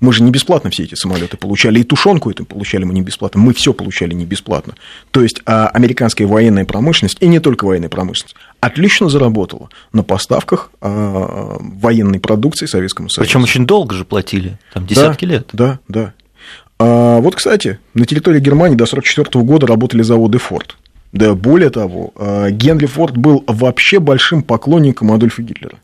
[0.00, 3.40] Мы же не бесплатно все эти самолеты получали, и тушенку это получали мы не бесплатно,
[3.40, 4.74] мы все получали не бесплатно.
[5.10, 10.70] То есть а американская военная промышленность, и не только военная промышленность, отлично заработала на поставках
[10.80, 13.28] а, военной продукции Советскому Союзу.
[13.28, 15.48] Причем очень долго же платили, там десятки да, лет.
[15.52, 16.12] Да, да.
[16.78, 20.76] А, вот, кстати, на территории Германии до 1944 года работали заводы Форд.
[21.12, 25.78] Да более того, а, Генри Форд был вообще большим поклонником Адольфа Гитлера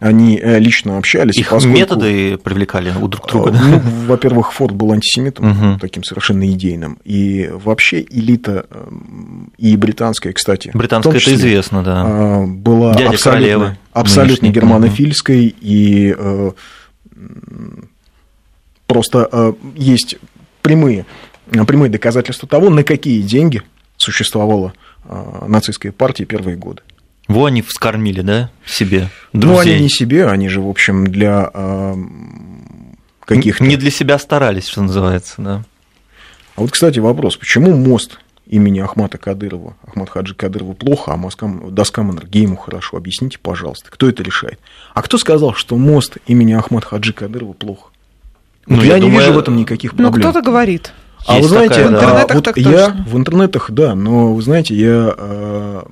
[0.00, 1.36] они э, лично общались.
[1.36, 3.60] Их поскольку, методы привлекали у друг друга, да?
[3.60, 5.78] Ну, во-первых, Форд был антисемитом, угу.
[5.80, 6.98] таким совершенно идейным.
[7.04, 10.70] И вообще элита, эм, и британская, кстати.
[10.72, 12.04] Британская, числе, это известно, да.
[12.06, 15.56] А, была Дядя абсолютно, королевы, абсолютно германофильской, угу.
[15.60, 16.50] и э,
[18.86, 20.16] просто э, есть
[20.62, 21.06] прямые,
[21.50, 23.62] прямые доказательства того, на какие деньги
[23.96, 24.74] существовала
[25.46, 26.82] нацистская партия первые годы.
[27.28, 29.54] Во они вскормили, да, себе друзей?
[29.54, 31.94] Ну, они не себе, они же, в общем, для э,
[33.24, 33.62] каких-то...
[33.64, 35.64] Не для себя старались, что называется, да.
[36.56, 41.72] А вот, кстати, вопрос, почему мост имени Ахмата Кадырова, Ахмат Хаджи Кадырова плохо, а мозгам,
[41.72, 42.96] доскам Энергейму хорошо?
[42.96, 44.58] Объясните, пожалуйста, кто это решает?
[44.94, 47.90] А кто сказал, что мост имени Ахмат Хаджи Кадырова плохо?
[48.66, 49.20] Ну, я, я не думаю...
[49.20, 50.26] вижу в этом никаких ну, проблем.
[50.26, 50.92] Ну, кто-то говорит.
[51.26, 51.98] А вы знаете, такая, да.
[51.98, 53.04] в интернетах вот так я точно.
[53.06, 55.86] в интернетах, да, но вы знаете, я а,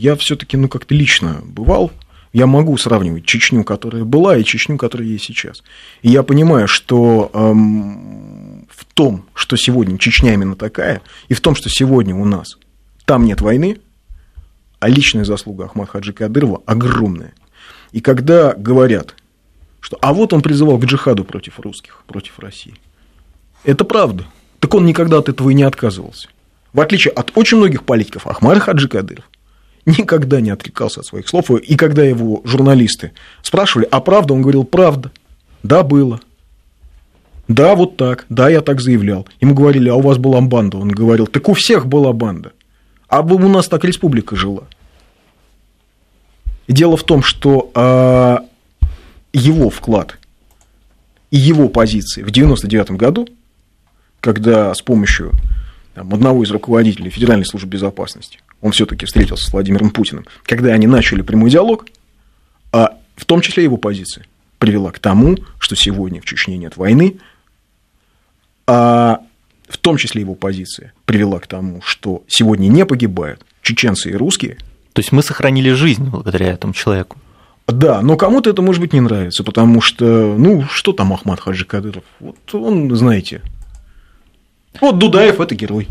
[0.00, 1.92] я все-таки, ну, как-то лично бывал,
[2.32, 5.62] я могу сравнивать Чечню, которая была, и Чечню, которая есть сейчас.
[6.00, 11.54] И я понимаю, что эм, в том, что сегодня Чечня именно такая, и в том,
[11.54, 12.56] что сегодня у нас
[13.04, 13.78] там нет войны,
[14.78, 17.34] а личная заслуга Ахмад Хаджи Кадырова огромная.
[17.92, 19.16] И когда говорят,
[19.80, 22.74] что а вот он призывал к джихаду против русских, против России,
[23.64, 24.24] это правда.
[24.60, 26.28] Так он никогда от этого и не отказывался.
[26.72, 29.29] В отличие от очень многих политиков, Ахмад Хаджи Кадыров
[29.86, 31.50] никогда не отрекался от своих слов.
[31.50, 33.12] И когда его журналисты
[33.42, 35.10] спрашивали, а правда, он говорил, правда.
[35.62, 36.20] Да, было.
[37.48, 38.26] Да, вот так.
[38.28, 39.26] Да, я так заявлял.
[39.40, 40.78] Ему говорили, а у вас была банда.
[40.78, 42.52] Он говорил, так у всех была банда.
[43.08, 44.64] А у нас так республика жила.
[46.68, 48.44] Дело в том, что а,
[49.32, 50.18] его вклад
[51.32, 53.28] и его позиции в 1999 году,
[54.20, 55.32] когда с помощью
[55.94, 60.86] там, одного из руководителей Федеральной службы безопасности он все-таки встретился с Владимиром Путиным, когда они
[60.86, 61.86] начали прямой диалог,
[62.72, 64.26] а в том числе его позиция
[64.58, 67.18] привела к тому, что сегодня в Чечне нет войны,
[68.66, 69.20] а
[69.68, 74.56] в том числе его позиция привела к тому, что сегодня не погибают чеченцы и русские.
[74.92, 77.18] То есть мы сохранили жизнь благодаря этому человеку.
[77.66, 81.64] Да, но кому-то это, может быть, не нравится, потому что, ну, что там Ахмад Хаджи
[81.64, 82.02] Кадыров?
[82.18, 83.42] Вот он, знаете,
[84.80, 85.86] вот Дудаев– это герой.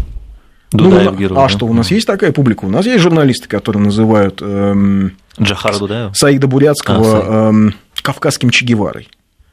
[0.72, 1.38] Дудаев ну, герой.
[1.38, 1.50] А да?
[1.50, 2.66] что, у нас есть такая публика?
[2.66, 6.14] У нас есть журналисты, которые называют эм, Джахара Дудаева?
[6.14, 9.10] Саида Бурятского а, эм, кавказским Чегеварой.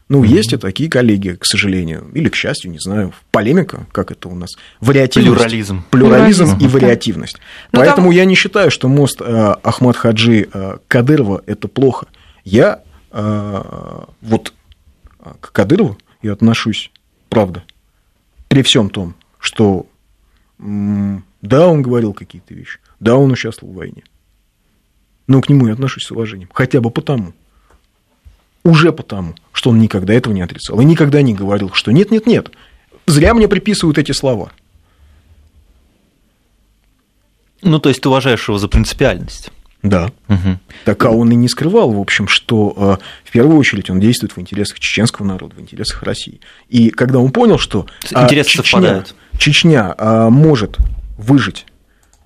[0.09, 0.29] Ну, mm-hmm.
[0.29, 4.37] есть и такие коллеги, к сожалению, или к счастью, не знаю, полемика, как это у
[4.37, 4.51] нас,
[4.81, 5.35] вариативность.
[5.35, 5.85] Плюрализм.
[5.91, 7.39] Плюрализм, Плюрализм и вариативность.
[7.73, 7.81] Да.
[7.81, 8.17] Поэтому там...
[8.17, 12.07] я не считаю, что мост э, Ахмад Хаджи э, Кадырова– это плохо.
[12.45, 13.63] Я э,
[14.21, 14.53] вот
[15.41, 16.93] к Кадырову я отношусь,
[17.29, 17.65] правда,
[18.47, 19.87] при всем том, что
[20.59, 24.05] да, он говорил какие-то вещи, да, он участвовал в войне.
[25.27, 26.49] Но к нему я отношусь с уважением.
[26.53, 27.33] Хотя бы потому.
[28.65, 30.81] Уже потому, что он никогда этого не отрицал.
[30.81, 32.51] И никогда не говорил, что нет, нет, нет.
[33.07, 34.53] Зря мне приписывают эти слова.
[37.63, 39.51] Ну, то есть ты уважаешь его за принципиальность.
[39.89, 40.11] Да.
[40.29, 40.59] Угу.
[40.85, 44.37] Так а он и не скрывал, в общем, что э, в первую очередь он действует
[44.37, 46.41] в интересах чеченского народа, в интересах России.
[46.69, 49.15] И когда он понял, что а, Интересы Чечня, совпадают.
[49.39, 50.79] Чечня а, может
[51.17, 51.67] выжить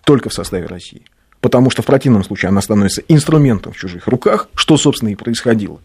[0.05, 1.03] только в составе России,
[1.40, 5.81] потому что в противном случае она становится инструментом в чужих руках, что, собственно, и происходило.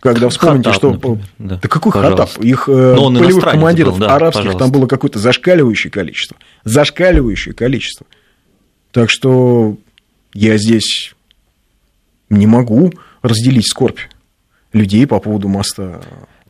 [0.00, 0.92] Когда вспомните, хатап, что...
[0.92, 1.18] Например.
[1.38, 2.26] Да, да какой Пожалуйста.
[2.26, 2.44] хатап?
[2.44, 4.64] Их э, Но полевых командиров был, да, арабских пожалуйста.
[4.64, 6.36] там было какое-то зашкаливающее количество.
[6.64, 8.06] Зашкаливающее количество.
[8.92, 9.78] Так что
[10.36, 11.14] я здесь
[12.28, 14.00] не могу разделить скорбь
[14.72, 16.00] людей по поводу моста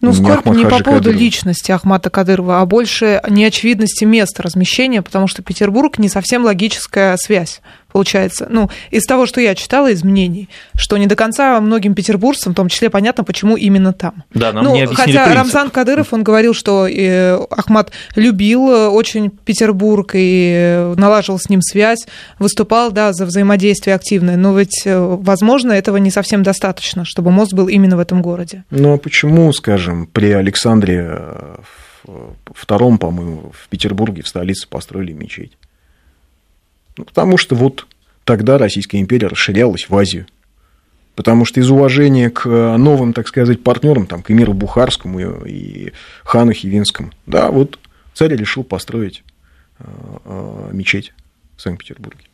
[0.01, 1.18] ну, скорбь не по поводу Кадырова.
[1.18, 7.62] личности Ахмата Кадырова, а больше неочевидности места размещения, потому что Петербург не совсем логическая связь
[7.97, 8.47] получается.
[8.51, 12.57] Ну, из того, что я читала, из мнений, что не до конца многим петербуржцам, в
[12.57, 14.25] том числе, понятно, почему именно там.
[14.35, 15.35] Да, нам ну, не Хотя принцип.
[15.35, 21.49] Рамзан Кадыров, он говорил, что э, Ахмат любил э, очень Петербург и э, налаживал с
[21.49, 22.07] ним связь,
[22.39, 27.67] выступал, да, за взаимодействие активное, но ведь, возможно, этого не совсем достаточно, чтобы мост был
[27.67, 28.65] именно в этом городе.
[28.69, 31.19] Ну, а почему, скажем, при Александре
[32.55, 35.57] втором, по-моему, в Петербурге, в столице построили мечеть?
[36.97, 37.87] Ну, потому что вот
[38.25, 40.27] тогда Российская империя расширялась в Азию.
[41.15, 45.93] Потому что из уважения к новым, так сказать, партнерам, там, к Эмиру Бухарскому и
[46.25, 47.79] Хану Хивинскому, да, вот
[48.13, 49.25] царь решил построить
[50.73, 51.15] мечеть
[51.57, 52.25] в Санкт-Петербурге.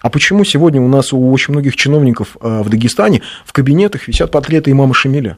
[0.00, 4.70] А почему сегодня у нас у очень многих чиновников в Дагестане в кабинетах висят портреты
[4.72, 5.36] имама Шамиля?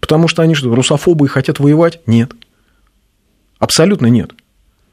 [0.00, 2.00] Потому что они что, русофобы и хотят воевать?
[2.06, 2.32] Нет.
[3.58, 4.32] Абсолютно нет.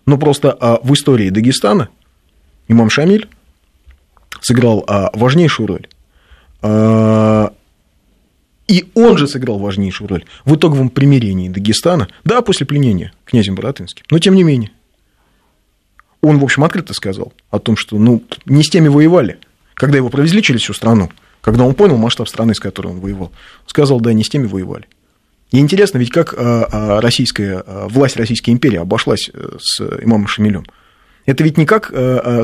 [0.06, 1.90] Но просто а, в истории Дагестана
[2.68, 3.28] имам Шамиль
[4.42, 5.88] сыграл а, важнейшую роль.
[6.62, 7.54] А,
[8.68, 14.06] и он же сыграл важнейшую роль в итоговом примирении Дагестана, да, после пленения князем Боротынским,
[14.12, 14.72] но тем не менее.
[16.22, 19.38] Он, в общем, открыто сказал о том, что ну, не с теми воевали.
[19.76, 23.32] Когда его провезли через всю страну, когда он понял масштаб страны, с которой он воевал,
[23.68, 24.88] сказал, да, не с теми воевали.
[25.52, 30.66] И интересно, ведь как а, российская, власть Российской империи обошлась э, с имамом Шамилем.
[31.28, 31.88] Это ведь не как,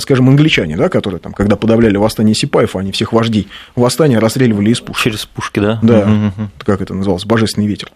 [0.02, 4.82] скажем, англичане, да, которые там, когда подавляли восстание Сипаев, они всех вождей восстания расстреливали из
[4.82, 5.06] пушки.
[5.06, 5.80] Через пушки, да?
[5.82, 6.50] Да, угу.
[6.60, 7.92] как это называлось, божественный ветер.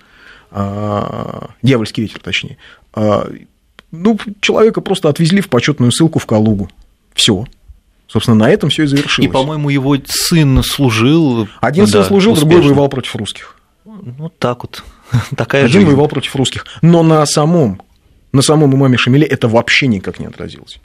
[1.62, 2.58] Дьявольский ветер, точнее.
[3.92, 6.70] Ну, человека просто отвезли в почетную ссылку в Калугу.
[7.14, 7.46] Все.
[8.08, 9.30] Собственно, на этом все и завершилось.
[9.30, 11.48] И, по-моему, его сын служил.
[11.60, 12.52] Один сын служил, успешно.
[12.52, 13.56] другой воевал против русских.
[13.86, 14.84] Ну, так вот.
[15.36, 15.88] Такая Один жизнь.
[15.88, 16.66] воевал против русских.
[16.82, 17.82] Но на самом,
[18.32, 20.80] на самом имаме Шамиле это вообще никак не отразилось.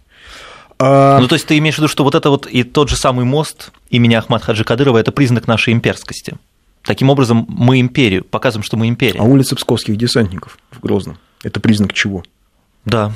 [0.78, 1.20] А...
[1.20, 3.24] Ну, то есть ты имеешь в виду, что вот это вот и тот же самый
[3.24, 6.36] мост имени Ахмад Хаджи Кадырова– это признак нашей имперскости.
[6.82, 9.20] Таким образом, мы империю, показываем, что мы империя.
[9.20, 12.24] А улица Псковских десантников в Грозном– это признак чего?
[12.84, 13.12] Да.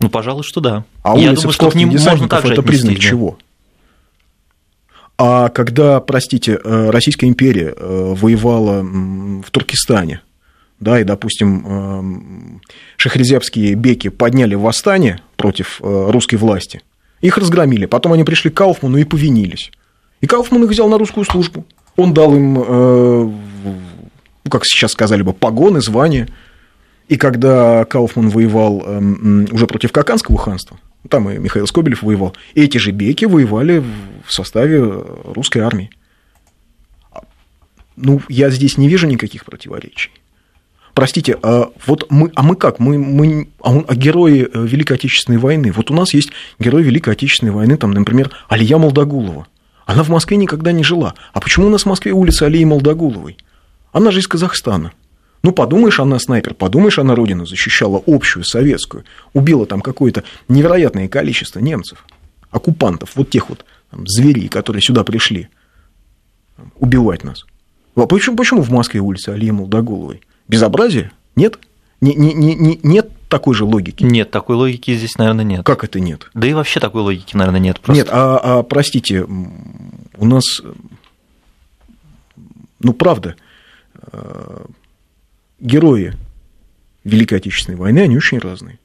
[0.00, 0.84] Ну, пожалуй, что да.
[1.02, 3.00] А Я улица думаю, что к ним десантников– это признак да?
[3.00, 3.38] чего?
[5.18, 10.20] А когда, простите, э, Российская империя э, воевала в Туркестане,
[10.80, 12.60] да, и, допустим, э,
[12.96, 16.82] шахрезябские беки подняли восстание против русской власти,
[17.20, 17.86] их разгромили.
[17.86, 19.70] Потом они пришли к Кауфману и повинились.
[20.20, 21.64] И Кауфман их взял на русскую службу.
[21.96, 26.28] Он дал им, ну, как сейчас сказали бы, погоны, звания.
[27.08, 28.78] И когда Кауфман воевал
[29.50, 32.34] уже против Каканского ханства, там и Михаил Скобелев воевал.
[32.54, 33.82] Эти же беки воевали
[34.26, 35.90] в составе русской армии.
[37.96, 40.10] Ну, я здесь не вижу никаких противоречий.
[40.96, 42.78] Простите, а вот мы, а мы как?
[42.78, 45.70] Мы, мы, а, он, а герои э, Великой Отечественной войны?
[45.70, 49.46] Вот у нас есть герой Великой Отечественной войны, там, например, Алия Молдогулова.
[49.84, 51.12] Она в Москве никогда не жила.
[51.34, 53.36] А почему у нас в Москве улица Алии Молдогуловой?
[53.92, 54.92] Она же из Казахстана.
[55.42, 59.04] Ну, подумаешь, она снайпер, подумаешь, она родину защищала общую, советскую,
[59.34, 62.06] убила там какое-то невероятное количество немцев,
[62.50, 65.50] оккупантов, вот тех вот там, зверей, которые сюда пришли
[66.76, 67.44] убивать нас.
[67.96, 70.22] А почему, почему в Москве улица Алии Молдоголовой?
[70.48, 71.12] Безобразие?
[71.34, 71.58] Нет?
[72.00, 74.04] Не, не, не, не, нет такой же логики?
[74.04, 75.64] Нет, такой логики здесь, наверное, нет.
[75.64, 76.30] Как это нет?
[76.34, 77.80] Да и вообще такой логики, наверное, нет.
[77.80, 78.02] Просто.
[78.02, 80.44] Нет, а, а простите, у нас,
[82.80, 83.36] ну, правда,
[85.58, 86.14] герои
[87.04, 88.78] Великой Отечественной войны, они очень разные.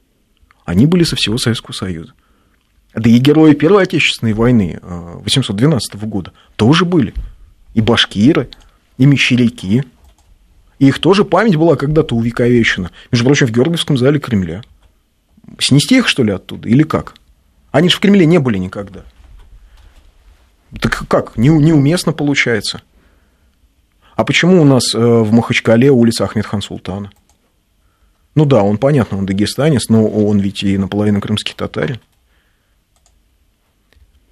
[0.66, 2.14] Они были со всего Советского Союза.
[2.94, 7.14] Да и герои Первой Отечественной войны 812 э, года тоже были.
[7.74, 8.50] И башкиры,
[8.98, 9.86] и мещеряки.
[10.82, 12.90] И их тоже память была когда-то увековечена.
[13.12, 14.64] Между прочим, в Георгиевском зале Кремля.
[15.60, 16.68] Снести их, что ли, оттуда?
[16.68, 17.14] Или как?
[17.72, 19.04] Они же в Кремле не были никогда.
[20.80, 21.38] Так как?
[21.38, 22.82] Неуместно получается.
[24.16, 27.12] А почему у нас э, в Махачкале улица Ахмедхан Султана?
[28.34, 32.00] Ну да, он, понятно, он дагестанец, но он ведь и наполовину крымский татарин.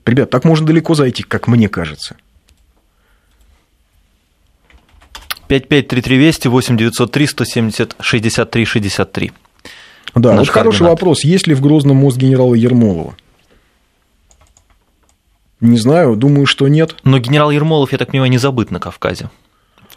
[0.03, 2.15] Ребят, так можно далеко зайти, как мне кажется.
[5.49, 9.31] 553320 8 903 170 63 63.
[10.15, 11.23] Да, Наш вот хороший вопрос.
[11.23, 13.15] Есть ли в Грозном мост генерала Ермолова?
[15.59, 16.95] Не знаю, думаю, что нет.
[17.03, 19.29] Но генерал Ермолов, я так понимаю, не забыт на Кавказе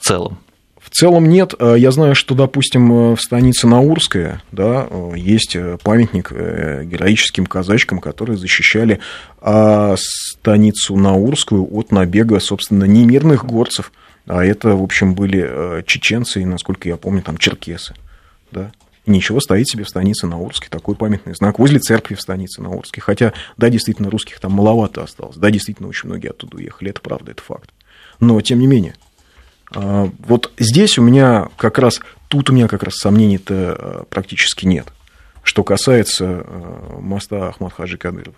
[0.03, 0.39] целом?
[0.79, 1.55] В целом нет.
[1.59, 8.01] Э, я знаю, что, допустим, э, в станице Наурская да, э, есть памятник героическим казачкам,
[8.01, 8.99] которые защищали
[9.41, 13.93] а, станицу Наурскую от набега, собственно, не мирных горцев,
[14.27, 17.95] а это, в общем, были чеченцы и, насколько я помню, там черкесы.
[18.51, 18.73] Да.
[19.05, 23.01] Ничего, стоит себе в станице Наурске такой памятный знак возле церкви в станице Наурске.
[23.01, 25.37] Хотя, да, действительно, русских там маловато осталось.
[25.37, 26.91] Да, действительно, очень многие оттуда уехали.
[26.91, 27.71] Это правда, это факт.
[28.21, 28.95] Но, тем не менее,
[29.75, 34.67] а, вот здесь у меня как раз, тут у меня как раз сомнений-то а, практически
[34.67, 34.93] нет,
[35.43, 36.47] что касается
[37.01, 38.37] моста Ахмад Хаджи Кадырова.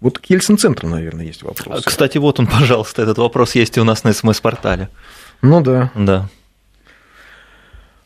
[0.00, 1.84] Вот к Ельцин-центру, наверное, есть вопрос.
[1.84, 4.88] Кстати, вот он, пожалуйста, этот вопрос есть и у нас на СМС-портале.
[5.42, 5.90] Ну да.
[5.94, 6.28] Да.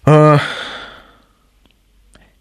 [0.04, 0.38] А...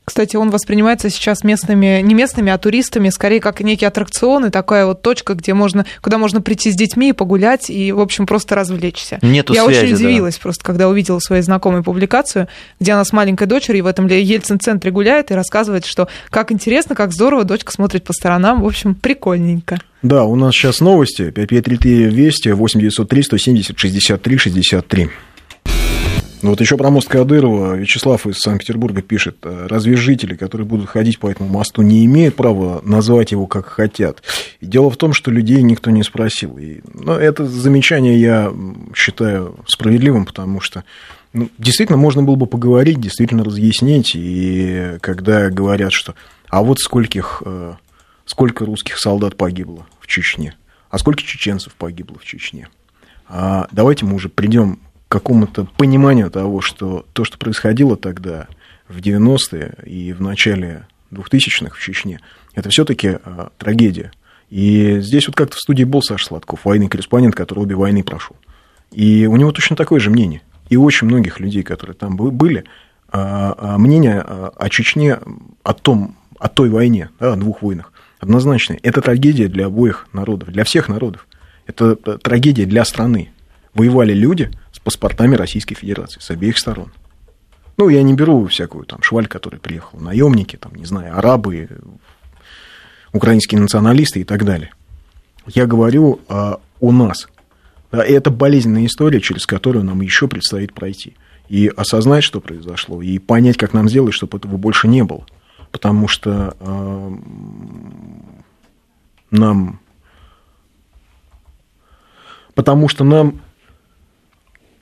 [0.10, 4.88] кстати, он воспринимается сейчас местными, не местными, а туристами, скорее как некий аттракцион и такая
[4.88, 8.56] вот точка, где можно, куда можно прийти с детьми и погулять и, в общем, просто
[8.56, 9.20] развлечься.
[9.22, 10.42] Нету Я связи, очень удивилась да.
[10.42, 12.48] просто, когда увидела своей знакомой публикацию,
[12.80, 17.14] где она с маленькой дочерью в этом Ельцин-центре гуляет и рассказывает, что как интересно, как
[17.14, 19.80] здорово, дочка смотрит по сторонам, в общем, прикольненько.
[20.02, 21.30] Да, у нас сейчас новости.
[21.30, 25.10] 5533 Вести, 8903 170 63 63.
[26.42, 31.30] Вот еще про мост Кадырова Вячеслав из Санкт-Петербурга пишет, разве жители, которые будут ходить по
[31.30, 34.24] этому мосту, не имеют права назвать его как хотят?
[34.62, 36.58] И дело в том, что людей никто не спросил.
[36.58, 38.54] И, ну, это замечание я
[38.96, 40.86] считаю справедливым, потому что
[41.34, 44.12] ну, действительно можно было бы поговорить, действительно разъяснить.
[44.16, 46.16] И когда говорят, что
[46.48, 47.44] а вот скольких,
[48.26, 50.56] сколько русских солдат погибло в Чечне,
[50.90, 52.70] а сколько чеченцев погибло в Чечне.
[53.28, 54.80] А давайте мы уже придем
[55.10, 58.48] какому-то пониманию того, что то, что происходило тогда,
[58.90, 62.20] в 90-е и в начале 2000-х в Чечне,
[62.56, 64.12] это все-таки а, трагедия.
[64.50, 68.36] И здесь вот как-то в студии был Саша Сладков, военный корреспондент, который обе войны прошел.
[68.92, 70.42] И у него точно такое же мнение.
[70.70, 72.64] И очень многих людей, которые там были,
[73.12, 75.20] а, а, мнение о Чечне,
[75.64, 78.80] о, том, о той войне, да, о двух войнах, однозначное.
[78.82, 81.28] Это трагедия для обоих народов, для всех народов.
[81.68, 83.30] Это трагедия для страны.
[83.76, 84.50] Воевали люди,
[84.90, 86.92] паспортами Российской Федерации с обеих сторон.
[87.78, 91.70] Ну, я не беру всякую там шваль, который приехал, наемники, там, не знаю, арабы,
[93.14, 94.72] украинские националисты и так далее.
[95.46, 97.28] Я говорю а, о нас.
[97.92, 101.16] Да, и это болезненная история, через которую нам еще предстоит пройти.
[101.48, 105.26] И осознать, что произошло, и понять, как нам сделать, чтобы этого больше не было.
[105.72, 107.18] Потому что э,
[109.30, 109.80] нам...
[112.56, 113.40] Потому что нам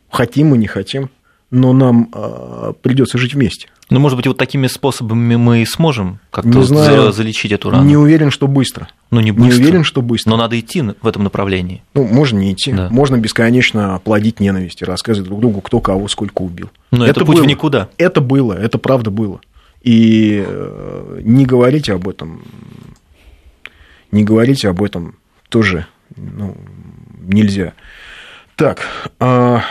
[0.10, 1.10] хотим мы, не хотим,
[1.52, 3.70] но нам э, придется жить вместе.
[3.90, 7.86] Ну, может быть, вот такими способами мы и сможем как-то знаю, залечить эту рану.
[7.86, 8.90] Не уверен, что быстро.
[9.12, 9.58] Ну, не быстро.
[9.58, 10.32] Не уверен, что быстро.
[10.32, 11.84] Но надо идти в этом направлении.
[11.94, 12.74] Ну, можно не идти.
[12.74, 12.90] Да.
[12.90, 16.70] Можно бесконечно плодить ненависть и рассказывать друг другу, кто кого сколько убил.
[16.92, 17.44] Но это, это путь было.
[17.46, 17.88] в никуда.
[17.98, 19.40] Это было, это правда было.
[19.84, 22.42] И э, не говорите об этом,
[24.12, 25.16] не говорите об этом
[25.48, 25.88] тоже
[26.18, 26.58] ну,
[27.22, 27.74] нельзя.
[28.58, 28.86] Так,
[29.20, 29.64] а...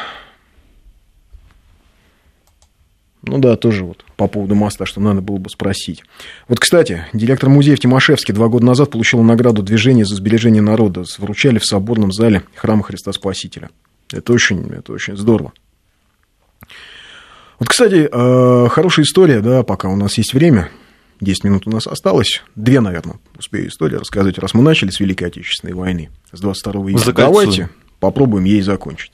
[3.26, 6.04] Ну да, тоже вот по поводу моста, что надо было бы спросить.
[6.46, 11.04] Вот, кстати, директор музея в Тимошевске два года назад получил награду движения за сбережение народа.
[11.18, 13.70] Вручали в соборном зале храма Христа Спасителя.
[14.12, 15.52] Это очень, это очень здорово.
[17.58, 20.70] Вот, кстати, э, хорошая история, да, пока у нас есть время.
[21.20, 22.42] 10 минут у нас осталось.
[22.54, 27.12] Две, наверное, успею истории рассказать, раз мы начали с Великой Отечественной войны, с 22 июня.
[27.12, 29.12] Давайте попробуем ей закончить.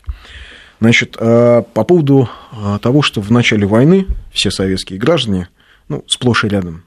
[0.83, 5.49] Значит, э, по поводу э, того, что в начале войны все советские граждане,
[5.87, 6.83] ну, сплошь и рядом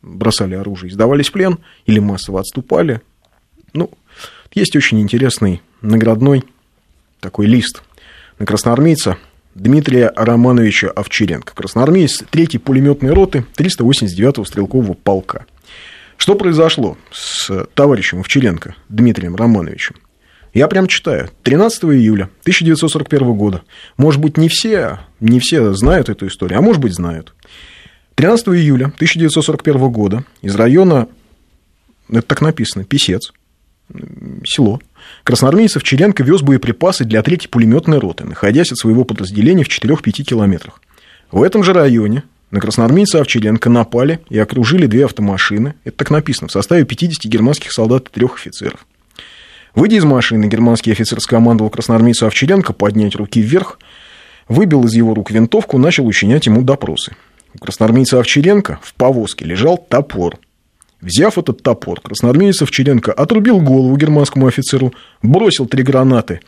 [0.00, 3.02] бросали оружие, сдавались в плен или массово отступали.
[3.74, 3.90] Ну,
[4.54, 6.44] есть очень интересный наградной
[7.20, 7.82] такой лист
[8.38, 9.18] на красноармейца
[9.54, 11.54] Дмитрия Романовича Овчаренко.
[11.54, 15.44] Красноармеец 3-й пулеметной роты 389-го стрелкового полка.
[16.16, 19.96] Что произошло с товарищем Овчаренко Дмитрием Романовичем?
[20.52, 21.30] Я прям читаю.
[21.42, 23.62] 13 июля 1941 года.
[23.96, 27.34] Может быть, не все, не все знают эту историю, а может быть, знают.
[28.16, 31.08] 13 июля 1941 года из района,
[32.08, 33.32] это так написано, Писец,
[34.44, 34.80] село,
[35.24, 40.82] красноармейцев Черенко вез боеприпасы для третьей пулеметной роты, находясь от своего подразделения в 4-5 километрах.
[41.30, 46.48] В этом же районе на красноармейца Овчаренко напали и окружили две автомашины, это так написано,
[46.48, 48.84] в составе 50 германских солдат и трех офицеров.
[49.74, 53.78] Выйдя из машины, германский офицер скомандовал красноармейцу Овчаренко поднять руки вверх,
[54.48, 57.14] выбил из его рук винтовку, начал учинять ему допросы.
[57.54, 60.38] У красноармейца Овчаренко в повозке лежал топор.
[61.00, 64.92] Взяв этот топор, красноармеец Овчаренко отрубил голову германскому офицеру,
[65.22, 66.40] бросил три гранаты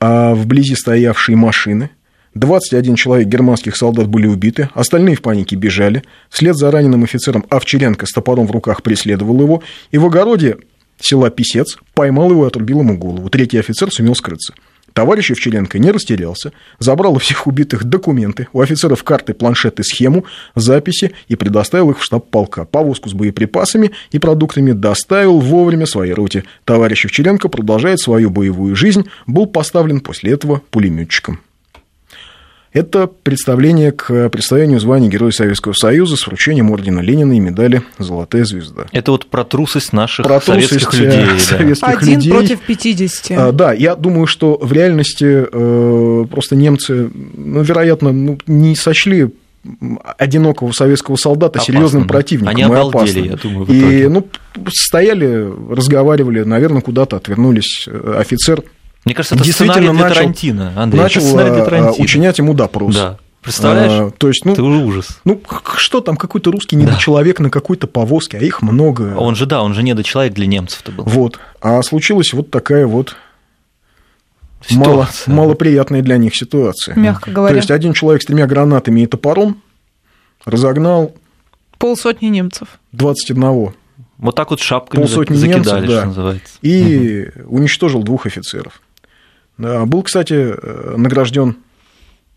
[0.00, 1.88] а вблизи стоявшей машины.
[2.34, 6.02] 21 человек германских солдат были убиты, остальные в панике бежали.
[6.28, 9.62] Вслед за раненым офицером Овчаренко с топором в руках преследовал его,
[9.92, 10.58] и в огороде
[11.04, 13.28] села Писец, поймал его и отрубил ему голову.
[13.28, 14.54] Третий офицер сумел скрыться.
[14.94, 20.24] Товарищ Овчаренко не растерялся, забрал у всех убитых документы, у офицеров карты, планшеты, схему,
[20.54, 22.64] записи и предоставил их в штаб полка.
[22.64, 26.44] Повозку с боеприпасами и продуктами доставил вовремя своей роте.
[26.64, 31.40] Товарищ Овчаренко продолжает свою боевую жизнь, был поставлен после этого пулеметчиком.
[32.74, 38.44] Это представление к представлению звания Героя Советского Союза с вручением ордена Ленина и медали «Золотая
[38.44, 38.86] звезда».
[38.90, 41.24] Это вот про трусость наших про советских трусость людей.
[41.24, 41.38] Да.
[41.38, 42.32] Советских Один людей.
[42.32, 43.38] против 50.
[43.38, 49.30] А, да, я думаю, что в реальности э, просто немцы, ну, вероятно, ну, не сочли
[50.18, 52.56] одинокого советского солдата Опасно, серьезным противником.
[52.56, 54.26] Они обалдели, я думаю, И, ну,
[54.68, 57.86] стояли, разговаривали, наверное, куда-то отвернулись.
[57.86, 58.64] Э, офицер
[59.04, 62.02] Мне кажется, это действительно начал, Тарантино, Андрей, начал Тарантино.
[62.02, 62.94] учинять ему допрос.
[62.94, 63.18] Да.
[63.42, 63.92] Представляешь?
[63.92, 65.20] А, то есть, ну, это ужас.
[65.24, 65.40] Ну,
[65.76, 67.44] что там, какой-то русский недочеловек да.
[67.44, 69.14] на какой-то повозке, а их много.
[69.18, 71.04] Он же, да, он же недочеловек для немцев-то был.
[71.04, 71.38] Вот.
[71.60, 73.16] А случилась вот такая вот
[74.70, 76.94] мало, малоприятная для них ситуация.
[76.94, 77.52] Мягко говоря.
[77.52, 79.62] То есть, один человек с тремя гранатами и топором
[80.46, 81.14] разогнал...
[81.78, 82.68] Полсотни немцев.
[82.92, 83.74] 21.
[84.16, 85.98] Вот так вот шапками Полсотни закидали, немцев, да.
[85.98, 86.54] что называется.
[86.62, 87.56] И угу.
[87.56, 88.80] уничтожил двух офицеров.
[89.56, 91.56] Был, кстати, э, награжден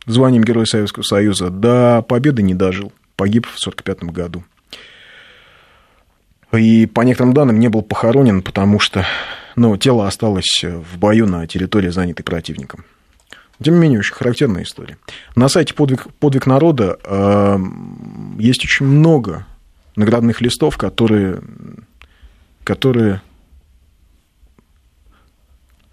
[0.06, 4.44] званием Героя Советского Союза, до победы не дожил, погиб в 1945 году.
[6.54, 9.06] И по некоторым данным не был похоронен, потому что
[9.56, 12.86] ну, тело осталось в бою на территории, занятой противником.
[13.62, 14.98] Тем не менее, очень характерная история.
[15.36, 17.58] На сайте «Подвиг, подвиг народа» э,
[18.38, 19.48] есть очень много
[19.96, 21.42] наградных листов, которые,
[22.64, 23.22] которые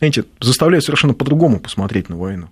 [0.05, 2.49] знаете, заставляют совершенно по-другому посмотреть на войну.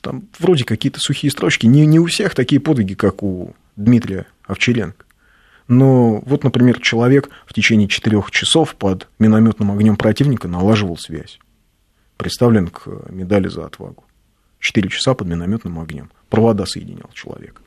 [0.00, 1.66] Там вроде какие-то сухие строчки.
[1.66, 5.04] Не, не у всех такие подвиги, как у Дмитрия Овчаренко.
[5.68, 11.38] Но вот, например, человек в течение четырех часов под минометным огнем противника налаживал связь.
[12.16, 14.04] Представлен к медали за отвагу.
[14.58, 16.10] Четыре часа под минометным огнем.
[16.28, 17.60] Провода соединял человек.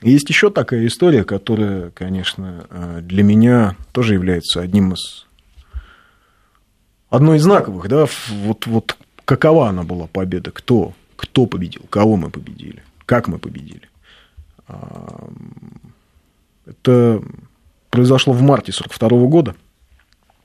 [0.00, 5.26] Есть еще такая история, которая, конечно, для меня тоже является одним из
[7.12, 12.30] одной из знаковых, да, вот, вот какова она была победа, кто, кто победил, кого мы
[12.30, 13.88] победили, как мы победили.
[16.66, 17.22] Это
[17.90, 19.54] произошло в марте 1942 года,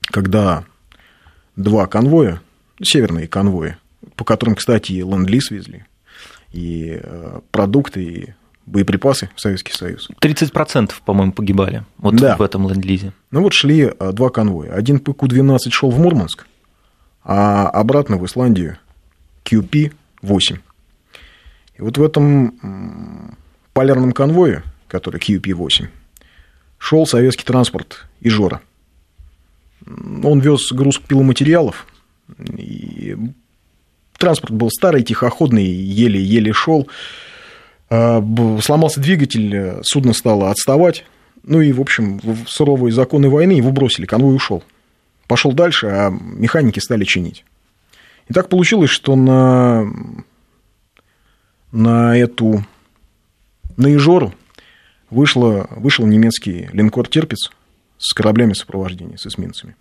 [0.02, 0.66] когда
[1.56, 2.42] два конвоя,
[2.82, 3.78] северные конвои,
[4.16, 5.86] по которым, кстати, и ленд-лиз везли,
[6.52, 8.34] и э, продукты, и
[8.66, 10.10] боеприпасы в Советский Союз.
[10.22, 12.36] 30%, по-моему, погибали вот да.
[12.36, 13.14] в этом ленд-лизе.
[13.32, 14.74] Ну вот шли э, два конвоя.
[14.74, 16.46] Один ПК-12 шел в Мурманск,
[17.28, 18.78] а обратно в Исландию
[19.44, 20.60] QP-8.
[21.76, 23.36] И вот в этом
[23.74, 25.90] полярном конвое, который QP-8,
[26.78, 28.62] шел советский транспорт Ижора.
[29.86, 31.86] Он вез груз пиломатериалов,
[32.58, 33.18] и
[34.18, 36.88] транспорт был старый, тихоходный, еле-еле шел.
[37.90, 38.24] А,
[38.62, 41.04] сломался двигатель, судно стало отставать.
[41.44, 44.64] Ну и, в общем, в суровые законы войны его бросили, конвой ушел
[45.28, 47.46] пошел дальше, а механики стали чинить.
[48.28, 49.86] И так получилось, что на,
[51.72, 52.66] на эту,
[53.78, 54.34] на Ижору
[55.10, 57.52] вышло, вышел немецкий линкор «Терпец»
[57.98, 59.76] с кораблями сопровождения, с эсминцами.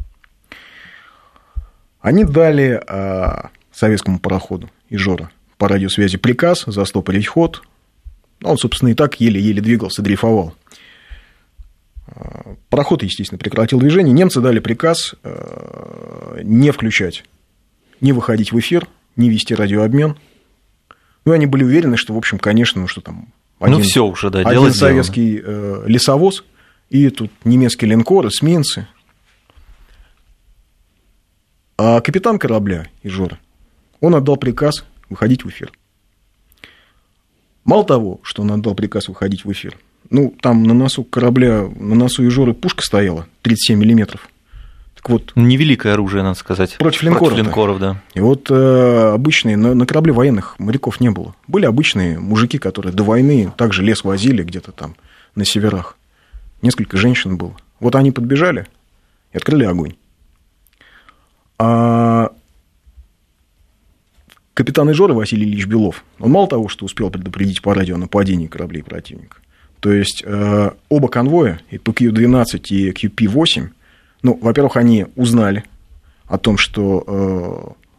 [2.00, 7.62] Они дали а, советскому пароходу Ижора по радиосвязи приказ застопорить ход.
[8.42, 10.54] Он, собственно, и так еле-еле двигался, дрейфовал.
[12.70, 14.12] Пароход, естественно, прекратил движение.
[14.12, 17.24] Немцы дали приказ э, не включать,
[18.00, 18.86] не выходить в эфир,
[19.16, 20.16] не вести радиообмен.
[21.24, 23.32] Ну, они были уверены, что, в общем, конечно, ну что там...
[23.58, 25.84] Ну, один, ну, все уже, да, Один советский сделано.
[25.84, 26.44] Э, лесовоз,
[26.90, 28.86] и тут немецкий линкор, эсминцы.
[31.78, 33.38] А капитан корабля, Ижор,
[34.00, 35.72] он отдал приказ выходить в эфир.
[37.64, 39.76] Мало того, что он отдал приказ выходить в эфир,
[40.10, 44.28] ну, там на носу корабля, на носу Ижоры пушка стояла, 37 миллиметров.
[44.94, 46.76] Так вот, Невеликое оружие, надо сказать.
[46.78, 47.28] Против линкоров.
[47.28, 48.02] Против линкоров, да.
[48.14, 51.34] И вот э, обычные, на, на корабле военных моряков не было.
[51.46, 54.96] Были обычные мужики, которые до войны также лес возили где-то там
[55.34, 55.96] на северах.
[56.62, 57.54] Несколько женщин было.
[57.78, 58.66] Вот они подбежали
[59.32, 59.94] и открыли огонь.
[61.58, 62.32] А
[64.54, 68.82] капитан Ижора Василий Ильич Белов, он мало того, что успел предупредить по радио нападение кораблей
[68.82, 69.38] противника,
[69.86, 73.68] то есть э, оба конвоя, и PQ-12 и QP-8,
[74.22, 75.62] ну, во-первых, они узнали
[76.26, 77.04] о том, что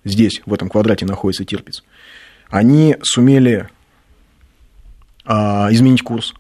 [0.03, 1.85] э, здесь, в этом квадрате, находится Тирпиц.
[2.49, 3.69] Они сумели
[5.23, 6.33] э, изменить курс.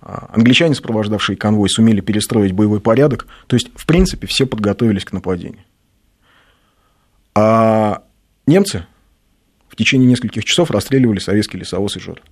[0.00, 3.26] Англичане, сопровождавшие конвой, сумели перестроить боевой порядок.
[3.48, 5.64] То есть, в принципе, все подготовились к нападению.
[7.34, 8.04] А
[8.46, 8.86] немцы
[9.68, 12.22] в течение нескольких часов расстреливали советский лесовоз и жор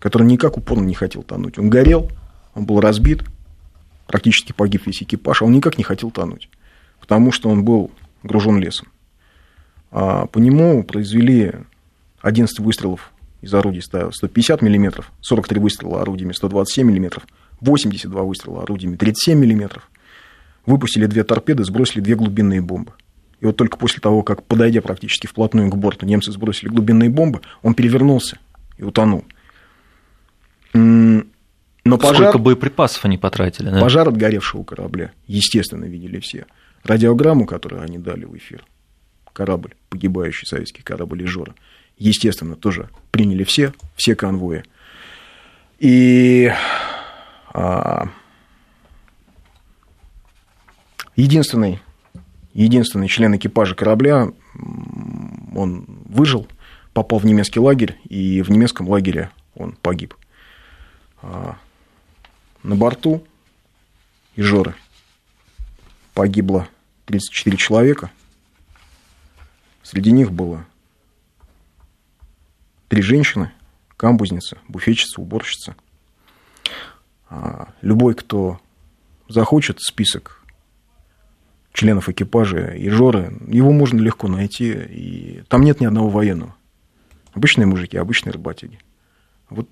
[0.00, 1.58] который никак упорно не хотел тонуть.
[1.58, 2.10] Он горел,
[2.54, 3.22] он был разбит,
[4.08, 6.48] практически погиб весь экипаж, а он никак не хотел тонуть,
[6.98, 7.92] потому что он был
[8.24, 8.88] гружен лесом.
[9.92, 11.52] А по нему произвели
[12.22, 17.22] 11 выстрелов из орудий 150 мм, 43 выстрела орудиями 127 мм,
[17.60, 19.82] 82 выстрела орудиями 37 мм.
[20.66, 22.92] Выпустили две торпеды, сбросили две глубинные бомбы.
[23.40, 27.40] И вот только после того, как, подойдя практически вплотную к борту, немцы сбросили глубинные бомбы,
[27.62, 28.38] он перевернулся
[28.76, 29.24] и утонул.
[31.90, 33.70] Но пожар, Сколько боеприпасов они потратили?
[33.70, 33.80] Да?
[33.80, 36.46] Пожар от горевшего корабля, естественно, видели все.
[36.84, 38.64] Радиограмму, которую они дали в эфир,
[39.32, 41.54] корабль, погибающий советский корабль Ижора,
[41.98, 44.64] естественно, тоже приняли все, все конвои.
[45.78, 46.52] И
[47.52, 48.08] а,
[51.16, 51.80] единственный,
[52.54, 54.28] единственный член экипажа корабля,
[55.54, 56.46] он выжил,
[56.92, 60.14] попал в немецкий лагерь, и в немецком лагере он погиб.
[61.22, 61.56] А,
[62.62, 63.24] на борту
[64.36, 64.74] Ижоры
[66.14, 66.68] погибло
[67.06, 68.10] 34 человека.
[69.82, 70.66] Среди них было
[72.88, 73.52] три женщины,
[73.96, 75.74] камбузница, буфетчица, уборщица.
[77.28, 78.60] А, любой, кто
[79.28, 80.42] захочет список
[81.72, 86.54] членов экипажа и Жоры, его можно легко найти, и там нет ни одного военного.
[87.32, 88.80] Обычные мужики, обычные работяги.
[89.48, 89.68] Вот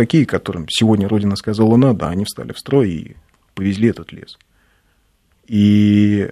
[0.00, 3.16] такие, которым сегодня Родина сказала надо, они встали в строй и
[3.54, 4.38] повезли этот лес.
[5.46, 6.30] И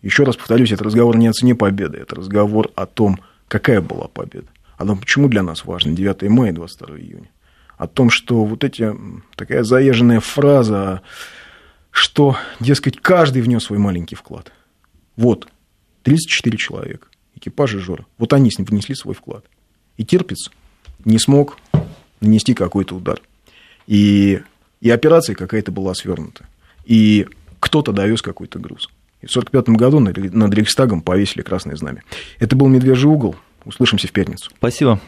[0.00, 3.18] еще раз повторюсь, это разговор не о цене победы, это разговор о том,
[3.48, 7.30] какая была победа, о том, почему для нас важно 9 мая и 22 июня,
[7.78, 8.94] о том, что вот эти,
[9.34, 11.02] такая заезженная фраза,
[11.90, 14.52] что, дескать, каждый внес свой маленький вклад.
[15.16, 15.48] Вот,
[16.04, 19.44] 34 человека, экипажа Жора, вот они внесли свой вклад.
[19.96, 20.52] И Тирпиц
[21.04, 21.58] не смог
[22.20, 23.20] нанести какой-то удар.
[23.86, 24.40] И,
[24.80, 26.46] и операция какая-то была свернута.
[26.84, 27.26] И
[27.60, 28.90] кто-то довез какой-то груз.
[29.20, 32.02] И в 1945 году над Рейхстагом повесили красное знамя.
[32.38, 33.36] Это был «Медвежий угол».
[33.64, 34.50] Услышимся в пятницу.
[34.56, 35.00] Спасибо.